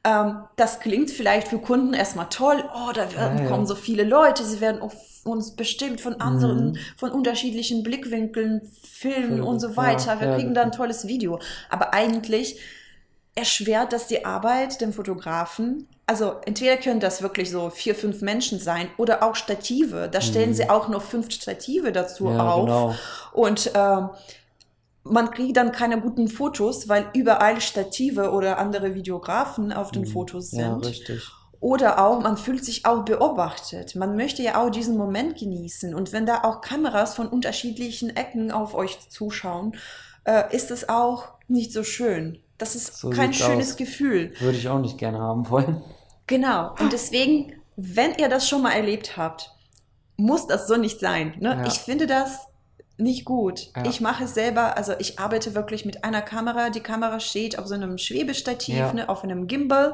[0.05, 2.63] Ähm, das klingt vielleicht für Kunden erstmal toll.
[2.75, 3.49] Oh, da werden, Ja, ja.
[3.49, 4.43] kommen so viele Leute.
[4.43, 4.81] Sie werden
[5.23, 6.77] uns bestimmt von anderen, Mhm.
[6.97, 10.19] von unterschiedlichen Blickwinkeln filmen Filmen, und so weiter.
[10.19, 11.39] Wir kriegen da ein tolles Video.
[11.69, 12.59] Aber eigentlich
[13.35, 15.87] erschwert das die Arbeit dem Fotografen.
[16.05, 20.09] Also entweder können das wirklich so vier, fünf Menschen sein oder auch Stative.
[20.11, 20.53] Da stellen Mhm.
[20.53, 22.65] sie auch noch fünf Stative dazu ja, auf.
[22.65, 22.95] genau.
[23.31, 24.09] Und ähm,
[25.03, 30.07] man kriegt dann keine guten Fotos, weil überall Stative oder andere Videografen auf den Mhm.
[30.07, 30.85] Fotos Ja, sind.
[30.85, 31.29] richtig.
[31.59, 33.95] Oder auch, man fühlt sich auch beobachtet.
[33.95, 35.95] Man möchte ja auch diesen Moment genießen.
[35.95, 39.75] Und wenn da auch Kameras von unterschiedlichen Ecken auf euch zuschauen,
[40.25, 42.39] äh, ist es auch nicht so schön.
[42.57, 43.75] Das ist So kein schönes aus.
[43.77, 44.33] Gefühl.
[44.39, 45.81] Würde ich auch nicht gerne haben wollen.
[46.27, 46.73] Genau.
[46.79, 49.51] Und deswegen, wenn ihr das schon mal erlebt habt,
[50.17, 51.33] muss das so nicht sein.
[51.39, 51.49] Ne?
[51.49, 51.65] Ja.
[51.65, 52.39] Ich finde das
[52.97, 53.71] nicht gut.
[53.75, 53.86] Ja.
[53.86, 56.69] Ich mache es selber, also ich arbeite wirklich mit einer Kamera.
[56.69, 58.93] Die Kamera steht auf so einem Schwebestativ, Ja.
[58.93, 59.93] ne, auf einem Gimbal.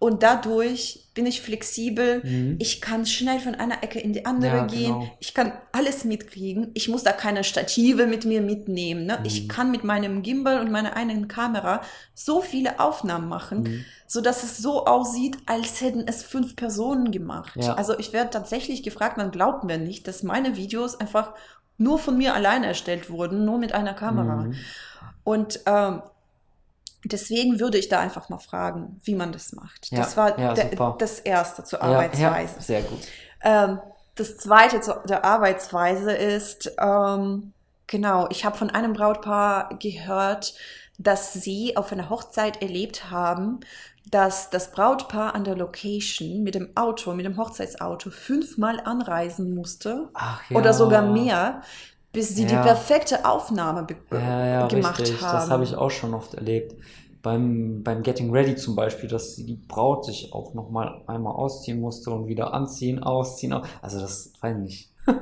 [0.00, 2.22] Und dadurch bin ich flexibel.
[2.24, 2.54] Mhm.
[2.60, 4.92] Ich kann schnell von einer Ecke in die andere Ja, gehen.
[4.92, 5.10] genau.
[5.18, 6.70] Ich kann alles mitkriegen.
[6.74, 9.06] Ich muss da keine Stative mit mir mitnehmen.
[9.06, 9.18] Ne?
[9.24, 9.48] Ich Mhm.
[9.48, 11.82] kann mit meinem Gimbal und meiner einen Kamera
[12.14, 13.84] so viele Aufnahmen machen, Mhm.
[14.06, 17.56] so dass es so aussieht, als hätten es fünf Personen gemacht.
[17.56, 17.74] Ja.
[17.74, 21.32] Also ich werde tatsächlich gefragt, man glaubt mir nicht, dass meine Videos einfach
[21.76, 24.36] nur von mir alleine erstellt wurden, nur mit einer Kamera.
[24.44, 24.54] Mhm.
[25.24, 26.02] Und ähm,
[27.04, 29.90] deswegen würde ich da einfach mal fragen, wie man das macht.
[29.90, 30.54] Ja, das war ja,
[30.98, 32.54] das Erste zur Arbeitsweise.
[32.56, 33.00] Ja, sehr gut.
[33.42, 33.80] Ähm,
[34.14, 37.52] das zweite zu der Arbeitsweise ist, ähm,
[37.86, 40.54] genau, ich habe von einem Brautpaar gehört,
[40.98, 43.60] dass sie auf einer Hochzeit erlebt haben,
[44.10, 50.08] dass das Brautpaar an der Location mit dem Auto, mit dem Hochzeitsauto fünfmal anreisen musste
[50.14, 50.56] Ach ja.
[50.56, 51.62] oder sogar mehr,
[52.18, 52.48] bis sie Ja.
[52.48, 55.22] die perfekte Aufnahme Ja, ja, gemacht richtig.
[55.22, 55.38] haben.
[55.38, 56.74] Das habe ich auch schon oft erlebt.
[57.22, 61.80] Beim, beim Getting Ready zum Beispiel, dass die Braut sich auch noch mal einmal ausziehen
[61.80, 63.52] musste und wieder anziehen, ausziehen.
[63.52, 64.90] au- Also das weiß ich nicht.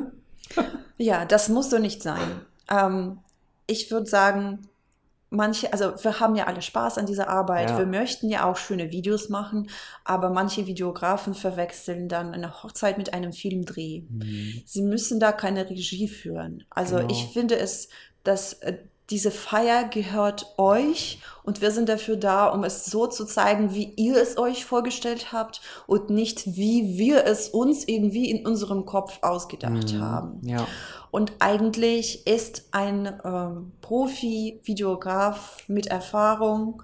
[0.97, 2.41] Ja, das muss so nicht sein.
[2.71, 3.19] Ähm,
[3.67, 4.61] ich würde sagen,
[5.37, 7.71] manche, also wir haben ja alle Spaß an dieser Arbeit.
[7.71, 7.79] Ja.
[7.79, 9.69] Wir möchten ja auch schöne Videos machen,
[10.05, 14.03] aber manche Videografen verwechseln dann eine Hochzeit mit einem Filmdreh.
[14.09, 14.63] Mhm.
[14.67, 16.65] Sie müssen da keine Regie führen.
[16.71, 17.11] Also Genau.
[17.11, 17.89] ich finde es,
[18.25, 18.79] dass äh,
[19.11, 23.93] diese Feier gehört euch und wir sind dafür da, um es so zu zeigen, wie
[23.95, 29.21] ihr es euch vorgestellt habt und nicht wie wir es uns irgendwie in unserem Kopf
[29.23, 30.01] ausgedacht Mhm.
[30.01, 30.41] haben.
[30.43, 30.67] Ja,
[31.11, 36.83] Und eigentlich ist ein ähm, Profi-Videograf mit Erfahrung,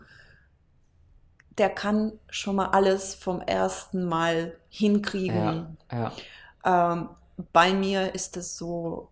[1.59, 5.77] der kann schon mal alles vom ersten Mal hinkriegen.
[5.91, 6.13] ja,
[6.65, 6.93] ja.
[6.93, 7.09] Ähm,
[7.53, 9.09] bei mir ist es so,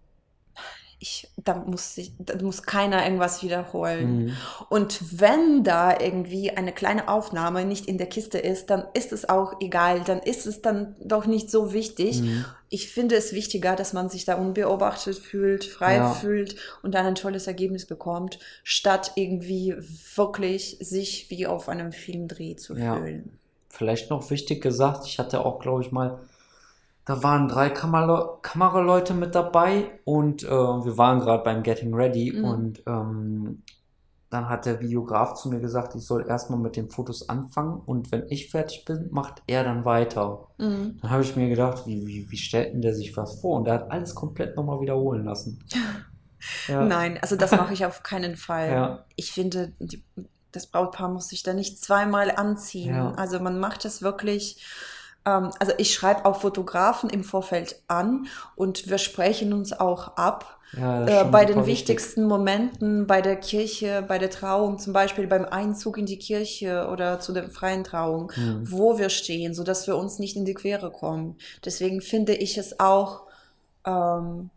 [1.02, 4.26] ich, da muss ich, da muss keiner irgendwas wiederholen.
[4.26, 4.36] Mhm.
[4.68, 9.26] Und wenn da irgendwie eine kleine Aufnahme nicht in der Kiste ist, dann ist es
[9.28, 12.20] auch egal, dann ist es dann doch nicht so wichtig.
[12.20, 12.44] Mhm.
[12.68, 16.12] Ich finde es wichtiger, dass man sich da unbeobachtet fühlt, frei Ja.
[16.12, 19.74] fühlt und dann ein tolles Ergebnis bekommt, statt irgendwie
[20.14, 22.96] wirklich sich wie auf einem Filmdreh zu Ja.
[22.96, 23.38] fühlen.
[23.70, 26.20] Vielleicht noch wichtig gesagt, ich hatte auch, glaube ich, mal,
[27.04, 32.32] da waren drei Kamera Kameraleute mit dabei und äh, wir waren gerade beim Getting Ready
[32.36, 32.44] Mhm.
[32.44, 33.62] und ähm,
[34.28, 38.12] dann hat der Videograf zu mir gesagt, ich soll erstmal mit den Fotos anfangen und
[38.12, 40.46] wenn ich fertig bin, macht er dann weiter.
[40.58, 40.98] Mhm.
[41.02, 43.56] Dann habe ich mir gedacht, wie, wie, wie stellt denn der sich was vor?
[43.56, 45.64] Und der hat alles komplett nochmal wiederholen lassen.
[46.68, 48.70] Ja, Nein, also das mache ich auf keinen Fall.
[48.70, 49.04] Ja.
[49.14, 50.02] Ich finde, die,
[50.52, 52.94] das Brautpaar muss sich da nicht zweimal anziehen.
[52.94, 53.10] Ja.
[53.12, 54.64] Also man macht das wirklich.
[55.26, 60.58] Ähm, also ich schreibe auch Fotografen im Vorfeld an und wir sprechen uns auch ab.
[60.72, 61.66] ja, Äh, bei den wichtig.
[61.66, 66.88] wichtigsten Momenten, bei der Kirche, bei der Trauung, zum Beispiel beim Einzug in die Kirche
[66.92, 68.70] oder zu der freien Trauung, Mhm.
[68.70, 71.36] wo wir stehen, sodass wir uns nicht in die Quere kommen.
[71.64, 73.22] Deswegen finde ich es auch
[73.86, 74.50] ähm,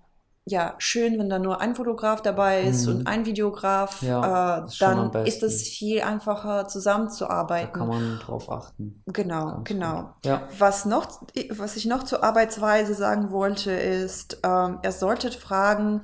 [0.45, 2.91] ja, schön, wenn da nur ein Fotograf dabei ist Mhm.
[2.95, 7.73] und ein Videograf, Ja, äh, ist dann ist es viel einfacher Da zusammenzuarbeiten.
[7.73, 9.01] kann man drauf achten.
[9.05, 9.95] Genau, Ganz genau.
[10.01, 10.25] gut.
[10.25, 10.47] Ja.
[10.59, 11.07] Was noch,
[11.51, 16.01] was ich noch zur Arbeitsweise sagen wollte, ist, ähm, ihr solltet fragen,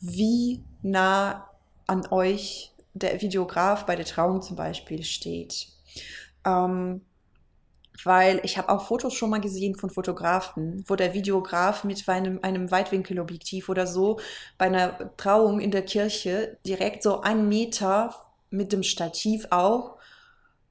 [0.00, 1.44] wie nah
[1.86, 5.68] an euch der Videograf bei der Trauung zum Beispiel steht.
[6.44, 7.02] Ähm,
[8.04, 12.38] weil ich habe auch Fotos schon mal gesehen von Fotografen, wo der Videograf mit einem,
[12.42, 14.18] einem Weitwinkelobjektiv oder so
[14.56, 18.14] bei einer Trauung in der Kirche direkt so einen Meter
[18.50, 19.98] mit dem Stativ auch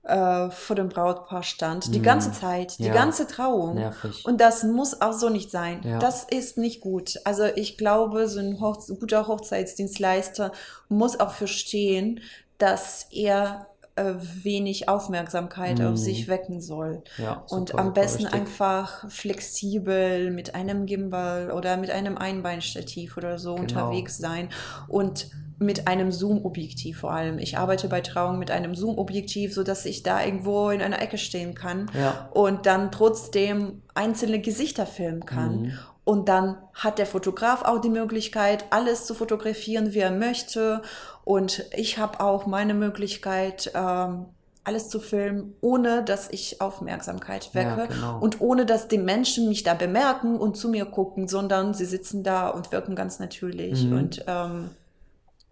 [0.07, 1.93] äh, vor dem Brautpaar stand.
[1.93, 2.93] Die Mm, ganze Zeit, die ja.
[2.93, 3.75] ganze Trauung.
[3.75, 4.25] Nervig.
[4.25, 5.81] Und das muss auch so nicht sein.
[5.83, 5.99] Ja.
[5.99, 7.19] Das ist nicht gut.
[7.25, 10.53] Also ich glaube, so ein Hoch guter Hochzeitsdienstleister
[10.87, 12.21] muss auch verstehen,
[12.57, 15.97] dass er äh, wenig Aufmerksamkeit auf Mhm.
[15.97, 17.03] sich wecken soll.
[17.17, 18.39] Ja, Und super, am super besten wichtig.
[18.39, 23.63] einfach flexibel mit einem Gimbal oder mit einem Einbeinstativ oder so Genau.
[23.63, 24.49] unterwegs sein
[24.87, 25.29] und
[25.59, 27.39] mit einem Zoom-Objektiv vor allem.
[27.39, 31.55] Ich arbeite bei Trauung mit einem Zoom-Objektiv, sodass ich da irgendwo in einer Ecke stehen
[31.55, 32.29] kann Ja.
[32.31, 35.61] und dann trotzdem einzelne Gesichter filmen kann.
[35.61, 35.79] Mhm.
[36.03, 40.81] Und dann hat der Fotograf auch die Möglichkeit, alles zu fotografieren, wie er möchte.
[41.27, 44.27] Und ich habe auch meine Möglichkeit, ähm,
[44.63, 48.19] alles zu filmen, ohne dass ich Aufmerksamkeit Ja, wecke genau.
[48.19, 52.23] und ohne dass die Menschen mich da bemerken und zu mir gucken, sondern sie sitzen
[52.23, 53.93] da und wirken ganz natürlich Mhm.
[53.93, 54.71] und ähm,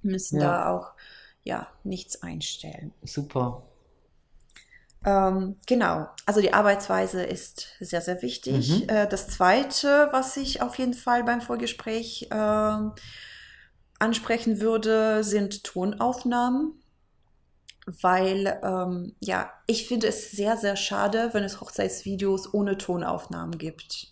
[0.01, 0.41] müssen Ja.
[0.41, 0.93] da auch
[1.43, 2.93] ja nichts einstellen.
[3.03, 3.63] Super.
[5.05, 8.85] Ähm, genau, also die Arbeitsweise ist sehr, sehr wichtig.
[8.85, 8.89] Mhm.
[8.89, 12.93] Äh, das Zweite, was ich auf jeden Fall beim Vorgespräch ähm,
[13.99, 16.73] ansprechen würde, sind Tonaufnahmen.
[18.01, 24.07] Weil, ähm, ja, ich finde es sehr, sehr schade, wenn es Hochzeitsvideos ohne Tonaufnahmen gibt.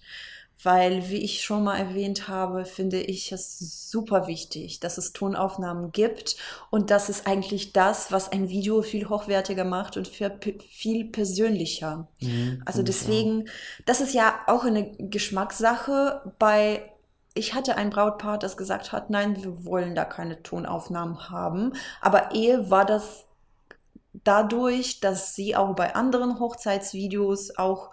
[0.61, 5.91] Weil, wie ich schon mal erwähnt habe, finde ich es super wichtig, dass es Tonaufnahmen
[5.91, 6.37] gibt.
[6.69, 12.07] Und das ist eigentlich das, was ein Video viel hochwertiger macht und viel, persönlicher.
[12.21, 13.49] Mhm, Also deswegen,
[13.85, 16.33] das ist ja auch eine Geschmackssache.
[16.39, 16.92] Bei,
[17.33, 21.73] ich hatte ein Brautpaar, das gesagt hat, nein, wir wollen da keine Tonaufnahmen haben.
[22.01, 23.25] Aber Ehe war das
[24.13, 27.91] dadurch, dass sie auch bei anderen Hochzeitsvideos auch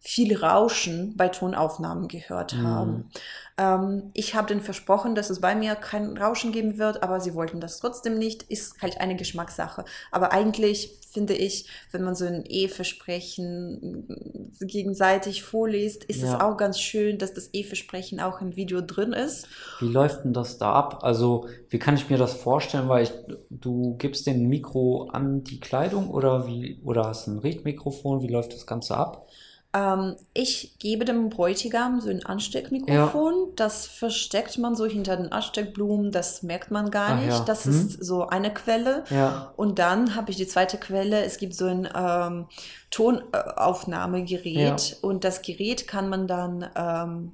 [0.00, 2.62] viel Rauschen bei Tonaufnahmen gehört Mhm.
[2.62, 3.10] haben.
[3.58, 7.34] Ähm, ich habe denen versprochen, dass es bei mir kein Rauschen geben wird, aber sie
[7.34, 8.44] wollten das trotzdem nicht.
[8.44, 9.84] Ist halt eine Geschmackssache.
[10.12, 14.06] Aber eigentlich finde ich, wenn man so ein Eheversprechen
[14.60, 16.34] gegenseitig vorliest, ist es Ja.
[16.34, 19.48] auch ganz schön, dass das Eheversprechen auch im Video drin ist.
[19.80, 21.00] Wie läuft denn das da ab?
[21.02, 22.88] Also, wie kann ich mir das vorstellen?
[22.88, 23.12] Weil ich,
[23.50, 28.22] du gibst den Mikro an die Kleidung oder wie, oder hast ein Richtmikrofon?
[28.22, 29.26] Wie läuft das Ganze ab?
[29.74, 33.52] Ähm, ich gebe dem Bräutigam so ein Ansteckmikrofon.
[33.54, 36.10] Das versteckt man so hinter den Ansteckblumen.
[36.10, 37.28] Das merkt man gar Ach nicht.
[37.38, 37.44] ja.
[37.44, 37.72] Das Hm.
[37.72, 39.04] ist so eine Quelle.
[39.10, 39.52] Ja.
[39.56, 41.22] Und dann habe ich die zweite Quelle.
[41.24, 42.46] Es gibt so ein ähm,
[42.90, 44.98] Tonaufnahmegerät.
[45.02, 47.32] Und das Gerät kann man dann ähm,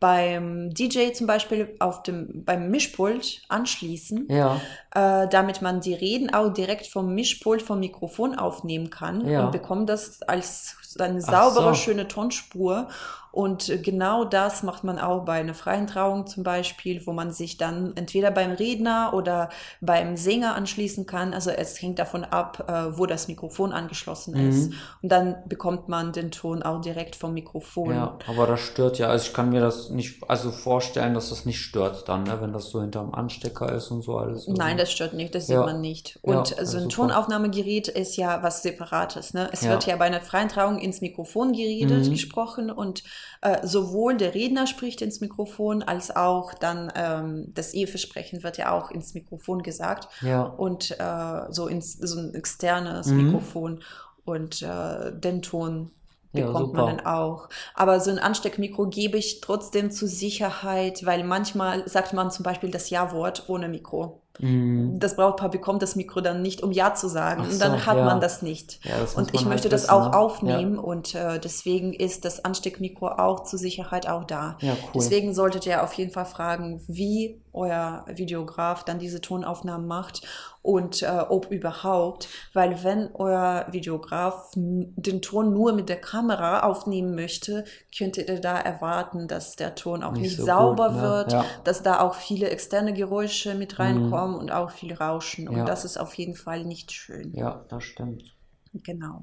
[0.00, 4.60] beim DJ zum Beispiel auf dem, beim Mischpult anschließen, Ja.
[4.94, 9.46] Äh, damit man die Reden auch direkt vom Mischpult, vom Mikrofon aufnehmen kann Ja.
[9.46, 11.74] und bekommt das als eine saubere, so.
[11.74, 12.88] schöne Tonspur.
[13.32, 17.56] Und genau das macht man auch bei einer freien Trauung zum Beispiel, wo man sich
[17.56, 19.48] dann entweder beim Redner oder
[19.80, 21.34] beim Sänger anschließen kann.
[21.34, 24.70] Also es hängt davon ab, äh, wo das Mikrofon angeschlossen ist.
[24.70, 24.76] Mhm.
[25.02, 27.90] Und dann bekommt man den Ton auch direkt vom Mikrofon.
[27.90, 29.08] Ja, aber das stört ja.
[29.08, 32.52] Also ich kann mir das nicht, also vorstellen, dass das nicht stört dann, ne, wenn
[32.52, 34.46] das so hinterm Anstecker ist und so alles.
[34.46, 35.58] Nein, das stört nicht, das Ja.
[35.58, 36.18] sieht man nicht.
[36.22, 36.94] Und Ja, so ein super.
[37.08, 39.34] Tonaufnahmegerät ist ja was Separates.
[39.34, 39.48] Ne?
[39.52, 39.70] Es Ja.
[39.70, 42.10] wird ja bei einer freien Trauung ins Mikrofon geredet, Mhm.
[42.10, 43.02] gesprochen und
[43.42, 48.72] äh, sowohl der Redner spricht ins Mikrofon, als auch dann ähm, das Eheversprechen wird ja
[48.72, 50.42] auch ins Mikrofon gesagt Ja.
[50.42, 53.24] und äh, so ins so ein externes Mhm.
[53.24, 53.80] Mikrofon
[54.24, 55.90] und äh, den Ton
[56.32, 56.86] Ja, bekommt super.
[56.86, 57.48] man dann auch.
[57.74, 62.70] Aber so ein Ansteckmikro gebe ich trotzdem zur Sicherheit, weil manchmal sagt man zum Beispiel
[62.72, 64.20] das Ja-Wort ohne Mikro.
[64.40, 64.98] Mhm.
[64.98, 67.42] Das Brautpaar bekommt das Mikro dann nicht, um Ja zu sagen.
[67.46, 68.04] Ach und dann so, hat ja.
[68.04, 68.84] man das nicht.
[68.84, 70.16] Ja, das Und ich man möchte halt das wissen, auch ne?
[70.16, 74.56] aufnehmen und äh, deswegen ist das Ansteckmikro auch zur Sicherheit auch da.
[74.60, 74.90] Ja, cool.
[74.94, 80.22] Deswegen solltet ihr auf jeden Fall fragen, wie euer Videograf dann diese Tonaufnahmen macht
[80.60, 87.14] und äh, ob überhaupt, weil wenn euer Videograf den Ton nur mit der Kamera aufnehmen
[87.14, 87.64] möchte,
[87.96, 91.02] könntet ihr da erwarten, dass der Ton auch Nicht nicht, so sauber gut, ne?
[91.02, 91.44] wird, Ja.
[91.64, 95.48] dass da auch viele externe Geräusche mit reinkommen und auch viel Rauschen.
[95.48, 95.64] Und Ja.
[95.64, 97.32] das ist auf jeden Fall nicht schön.
[97.34, 98.34] Ja, das stimmt.
[98.72, 99.22] Genau.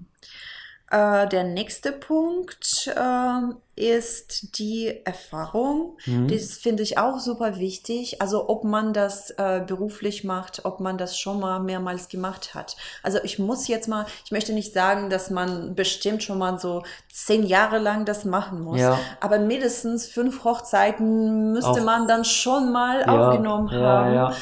[0.94, 5.98] Äh, der nächste Punkt ähm, ist die Erfahrung.
[6.06, 6.28] Mhm.
[6.28, 8.22] Das finde ich auch super wichtig.
[8.22, 12.76] Also ob man das äh, beruflich macht, ob man das schon mal mehrmals gemacht hat.
[13.04, 16.84] Also ich muss jetzt mal, ich möchte nicht sagen, dass man bestimmt schon mal so
[17.10, 18.82] zehn Jahre lang das machen muss.
[18.82, 19.00] Ja.
[19.22, 24.36] Aber mindestens fünf Hochzeiten müsste Auf- man dann schon mal Ja, aufgenommen ja, haben.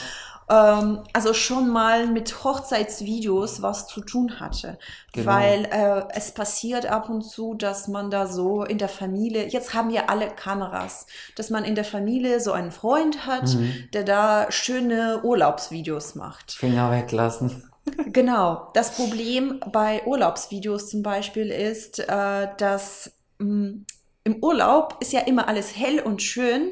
[0.50, 4.78] Ähm, also schon mal mit Hochzeitsvideos was zu tun hatte.
[5.14, 5.32] Genau.
[5.32, 9.74] Weil äh, es passiert ab und zu, dass man da so in der Familie, jetzt
[9.74, 13.90] haben wir alle Kameras, dass man in der Familie so einen Freund hat, Mhm.
[13.94, 16.52] der da schöne Urlaubsvideos macht.
[16.52, 17.66] Finger weglassen.
[18.08, 18.68] Genau.
[18.76, 23.80] Das Problem bei Urlaubsvideos zum Beispiel ist, äh, dass mh,
[24.26, 26.72] im Urlaub ist ja immer alles hell und schön,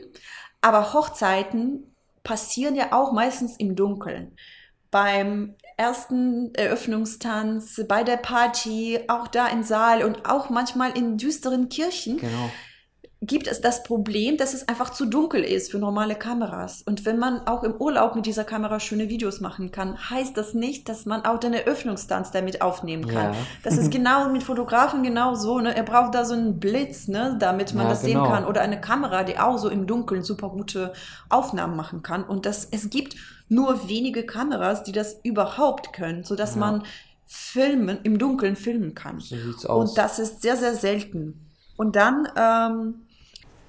[0.62, 1.96] aber Hochzeiten
[2.28, 4.36] passieren ja auch meistens im Dunkeln.
[4.92, 11.70] Beim ersten Eröffnungstanz, bei der Party, auch da im Saal und auch manchmal in düsteren
[11.70, 12.52] Kirchen Genau.
[13.22, 16.84] Gibt es das Problem, dass es einfach zu dunkel ist für normale Kameras.
[16.84, 20.54] Und wenn man auch im Urlaub mit dieser Kamera schöne Videos machen kann, heißt das
[20.54, 23.34] nicht, dass man auch den Eröffnungstanz damit aufnehmen kann.
[23.34, 23.40] Ja.
[23.64, 25.60] Das ist genau mit Fotografen genau so.
[25.60, 25.76] Ne?
[25.76, 27.36] Er braucht da so einen Blitz, ne?
[27.40, 28.24] damit man Ja, das genau.
[28.24, 28.46] sehen kann.
[28.46, 30.94] Oder eine Kamera, die auch so im Dunkeln super gute
[31.30, 32.24] Aufnahmen machen kann.
[32.24, 33.16] Und das, es gibt
[33.50, 36.60] nur wenige Kameras, die das überhaupt können, sodass Ja.
[36.60, 36.84] man
[37.26, 39.20] filmen, im Dunkeln filmen kann.
[39.20, 39.90] So sieht's aus.
[39.90, 41.48] Und das ist sehr, sehr selten.
[41.78, 43.07] Und dann, ähm,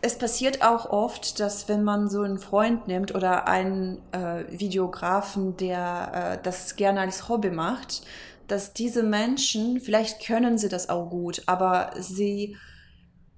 [0.00, 5.56] es passiert auch oft, dass wenn man so einen Freund nimmt oder einen äh, Videografen,
[5.56, 8.02] der äh, das gerne als Hobby macht,
[8.46, 12.56] dass diese Menschen, vielleicht können sie das auch gut, aber sie,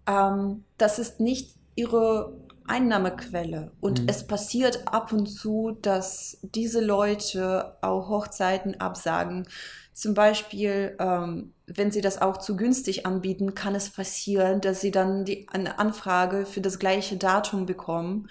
[0.06, 2.32] ähm, das ist nicht ihre
[2.70, 3.72] Einnahmequelle.
[3.80, 4.06] Und Mhm.
[4.08, 9.46] es passiert ab und zu, dass diese Leute auch Hochzeiten absagen.
[9.92, 14.90] Zum Beispiel, ähm, wenn sie das auch zu günstig anbieten, kann es passieren, dass sie
[14.92, 18.28] dann die, eine Anfrage für das gleiche Datum bekommen,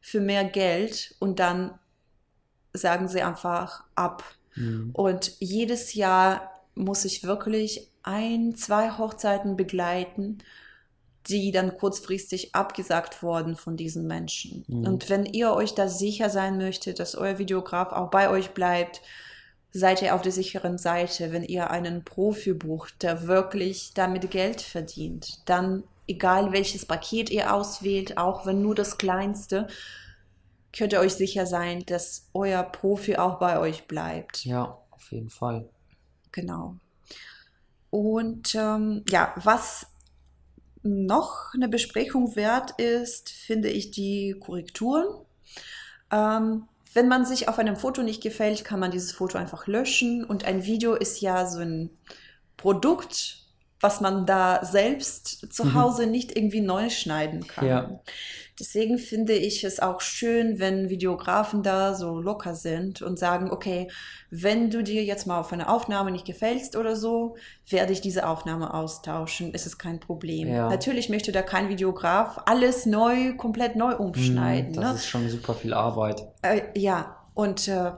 [0.00, 1.78] für mehr Geld und dann
[2.72, 4.24] sagen sie einfach ab.
[4.54, 4.90] Mhm.
[4.92, 10.38] Und jedes Jahr muss ich wirklich ein, zwei Hochzeiten begleiten,
[11.28, 14.64] die dann kurzfristig abgesagt wurden von diesen Menschen.
[14.68, 14.86] Mhm.
[14.86, 19.02] Und wenn ihr euch da sicher sein möchtet, dass euer Videograf auch bei euch bleibt,
[19.72, 21.32] seid ihr auf der sicheren Seite.
[21.32, 27.52] Wenn ihr einen Profi bucht, der wirklich damit Geld verdient, dann egal welches Paket ihr
[27.52, 29.66] auswählt, auch wenn nur das kleinste,
[30.76, 34.44] könnt ihr euch sicher sein, dass euer Profi auch bei euch bleibt.
[34.44, 35.68] Ja, auf jeden Fall.
[36.32, 36.76] Genau.
[37.90, 39.86] Und ähm, ja, was
[40.86, 45.06] noch eine Besprechung wert ist, finde ich die Korrekturen.
[46.10, 50.24] Ähm, wenn man sich auf einem Foto nicht gefällt, kann man dieses Foto einfach löschen.
[50.24, 51.90] Und ein Video ist ja so ein
[52.56, 53.45] Produkt
[53.80, 55.74] was man da selbst zu Mhm.
[55.74, 57.66] Hause nicht irgendwie neu schneiden kann.
[57.66, 58.00] Ja.
[58.58, 63.88] Deswegen finde ich es auch schön, wenn Videografen da so locker sind und sagen, okay,
[64.30, 67.36] wenn du dir jetzt mal auf eine Aufnahme nicht gefällst oder so,
[67.68, 69.50] werde ich diese Aufnahme austauschen.
[69.52, 70.48] Es ist kein Problem.
[70.48, 70.70] Ja.
[70.70, 74.70] Natürlich möchte da kein Videograf alles neu, komplett neu umschneiden.
[74.70, 74.94] Mhm, Das ne?
[74.94, 76.26] ist schon super viel Arbeit.
[76.40, 77.90] Äh, ja, und äh,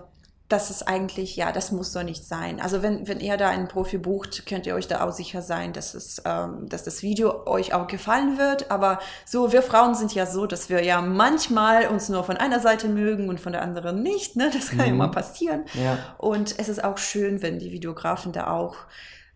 [0.48, 2.58] das ist eigentlich, ja, das muss so nicht sein.
[2.58, 5.74] Also wenn, wenn ihr da einen Profi bucht, könnt ihr euch da auch sicher sein,
[5.74, 8.70] dass, es, ähm, dass das Video euch auch gefallen wird.
[8.70, 12.60] Aber so, wir Frauen sind ja so, dass wir ja manchmal uns nur von einer
[12.60, 14.36] Seite mögen und von der anderen nicht.
[14.36, 14.50] Ne?
[14.52, 14.96] Das kann ja Mhm.
[14.96, 15.64] mal passieren.
[15.74, 15.98] Ja.
[16.16, 18.76] Und es ist auch schön, wenn die Videografen da auch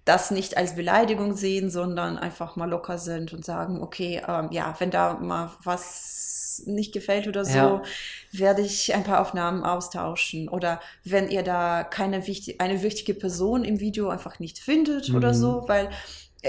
[0.04, 4.74] das nicht als Beleidigung sehen, sondern einfach mal locker sind und sagen, okay, ähm, ja,
[4.78, 7.82] wenn da mal was nicht gefällt oder so, Ja.
[8.32, 10.48] Werde ich ein paar Aufnahmen austauschen.
[10.48, 15.28] Oder wenn ihr da keine wichtig, eine wichtige Person im Video einfach nicht findet oder
[15.32, 15.36] Mhm.
[15.36, 15.90] so, weil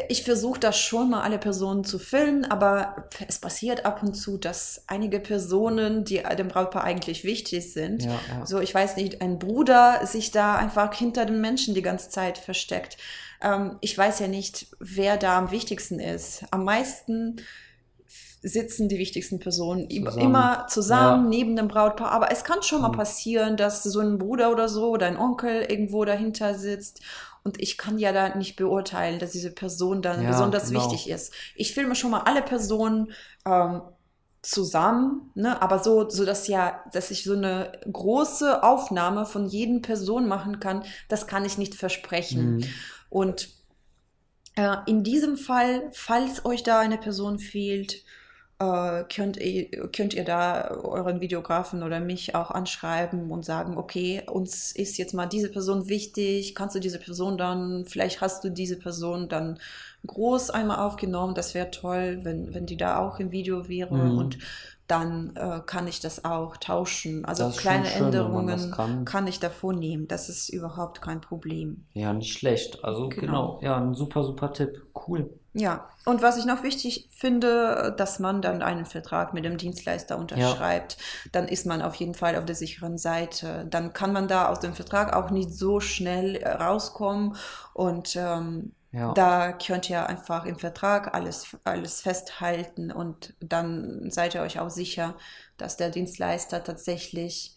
[0.10, 4.38] ich versuche das schon mal alle Personen zu filmen, aber es passiert ab und zu,
[4.40, 8.44] dass einige Personen, die dem Brautpaar eigentlich wichtig sind, Ja, ja.
[8.46, 12.40] so, ich weiß nicht, ein Bruder sich da einfach hinter den Menschen die ganze Zeit
[12.40, 12.98] versteckt.
[13.40, 16.44] Ähm, ich weiß ja nicht, wer da am wichtigsten ist.
[16.50, 17.36] Am meisten
[18.44, 20.20] sitzen die wichtigsten Personen Zusammen.
[20.20, 21.30] immer zusammen Ja.
[21.30, 22.12] neben dem Brautpaar.
[22.12, 22.94] Aber es kann schon mal Mhm.
[22.94, 27.02] passieren, dass so ein Bruder oder so oder ein Onkel irgendwo dahinter sitzt.
[27.44, 30.82] Und ich kann ja da nicht beurteilen, dass diese Person dann Ja, besonders genau.
[30.82, 31.34] wichtig ist.
[31.56, 33.12] Ich filme schon mal alle Personen
[33.46, 33.82] ähm,
[34.42, 35.62] zusammen, ne?
[35.62, 40.60] aber so, so dass ja, dass ich so eine große Aufnahme von jedem Person machen
[40.60, 42.58] kann, das kann ich nicht versprechen.
[42.58, 42.64] Mhm.
[43.10, 43.50] Und
[44.56, 48.04] äh, in diesem Fall, falls euch da eine Person fehlt,
[48.64, 54.24] äh, könnt, ihr, könnt ihr da euren Videografen oder mich auch anschreiben und sagen, okay,
[54.32, 58.50] uns ist jetzt mal diese Person wichtig, kannst du diese Person dann, vielleicht hast du
[58.50, 59.60] diese Person dann
[60.06, 64.18] groß einmal aufgenommen, das wäre toll, wenn, wenn die da auch im Video wäre Mhm.
[64.18, 64.38] und
[64.94, 67.26] dann äh, kann ich das auch tauschen.
[67.26, 69.06] Also kleine schön, Änderungen kann.
[69.06, 71.86] kann ich da vornehmen, das ist überhaupt kein Problem.
[71.94, 72.84] Ja, nicht schlecht.
[72.84, 73.58] Also Genau.
[73.58, 73.60] genau.
[73.64, 74.86] Ja, ein super, super Tipp.
[75.08, 75.32] Cool.
[75.56, 80.18] Ja, und was ich noch wichtig finde, dass man dann einen Vertrag mit dem Dienstleister
[80.18, 80.98] unterschreibt,
[81.32, 83.66] dann ist man auf jeden Fall auf der sicheren Seite.
[83.70, 87.36] Dann kann man da aus dem Vertrag auch nicht so schnell äh, rauskommen
[87.74, 89.14] und ähm, Ja.
[89.14, 94.70] da könnt ihr einfach im Vertrag alles, alles festhalten und dann seid ihr euch auch
[94.70, 95.18] sicher,
[95.58, 97.56] dass der Dienstleister tatsächlich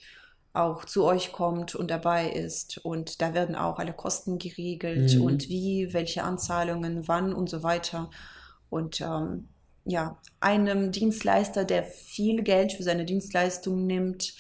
[0.55, 2.79] auch zu euch kommt und dabei ist.
[2.79, 5.21] Und da werden auch alle Kosten geregelt Mhm.
[5.23, 8.11] und wie, welche Anzahlungen, wann und so weiter.
[8.71, 9.49] Und ähm,
[9.85, 14.35] ja, einem Dienstleister, der viel Geld für seine Dienstleistung nimmt,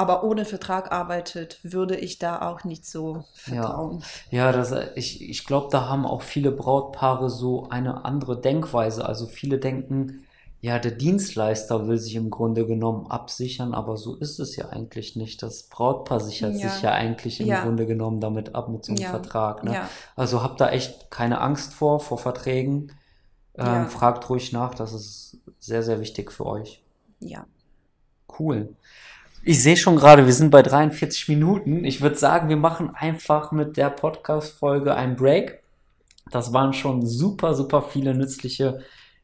[0.00, 4.02] aber ohne Vertrag arbeitet, würde ich da auch nicht so vertrauen.
[4.30, 9.04] Ja, das, ich, ich glaube, da haben auch viele Brautpaare so eine andere Denkweise.
[9.04, 10.24] Also viele denken,
[10.62, 15.16] ja, der Dienstleister will sich im Grunde genommen absichern, aber so ist es ja eigentlich
[15.16, 15.42] nicht.
[15.42, 16.70] Das Brautpaar sichert Ja.
[16.70, 17.62] sich ja eigentlich im Ja.
[17.62, 19.10] Grunde genommen damit ab mit so einem Ja.
[19.10, 19.64] Vertrag.
[19.64, 19.74] Ne?
[19.74, 19.88] Ja.
[20.16, 22.92] Also habt da echt keine Angst vor, vor Verträgen.
[23.58, 23.84] Ähm, Ja.
[23.86, 26.82] Fragt ruhig nach, das ist sehr, sehr wichtig für euch.
[27.20, 27.44] Ja.
[28.38, 28.74] Cool.
[29.42, 31.84] Ich sehe schon gerade, wir sind bei 43 Minuten.
[31.84, 35.62] Ich würde sagen, wir machen einfach mit der Podcast-Folge einen Break.
[36.30, 38.80] Das waren schon super, super viele nützliche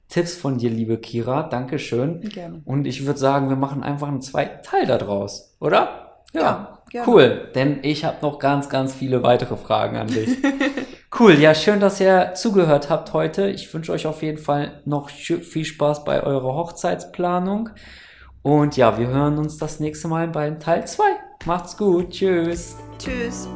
[0.08, 1.42] Tipps von dir, liebe Kira.
[1.42, 2.20] Dankeschön.
[2.20, 2.62] Gerne.
[2.64, 6.22] Und ich würde sagen, wir machen einfach einen zweiten Teil daraus, oder?
[6.32, 7.08] Ja, gerne.
[7.08, 10.30] Cool, denn ich habe noch ganz, ganz viele weitere Fragen an dich.
[11.18, 13.48] Cool, ja, schön, dass ihr zugehört habt heute.
[13.48, 17.70] Ich wünsche euch auf jeden Fall noch viel Spaß bei eurer Hochzeitsplanung.
[18.46, 21.02] Und ja, wir hören uns das nächste Mal beim Teil 2.
[21.46, 22.76] Macht's gut, tschüss.
[22.96, 23.48] Tschüss.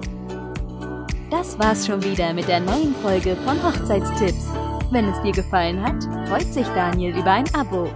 [1.30, 4.48] Das war's schon wieder mit der neuen Folge von Hochzeitstipps.
[4.90, 7.86] Wenn es dir gefallen hat, freut sich Daniel über ein Abo.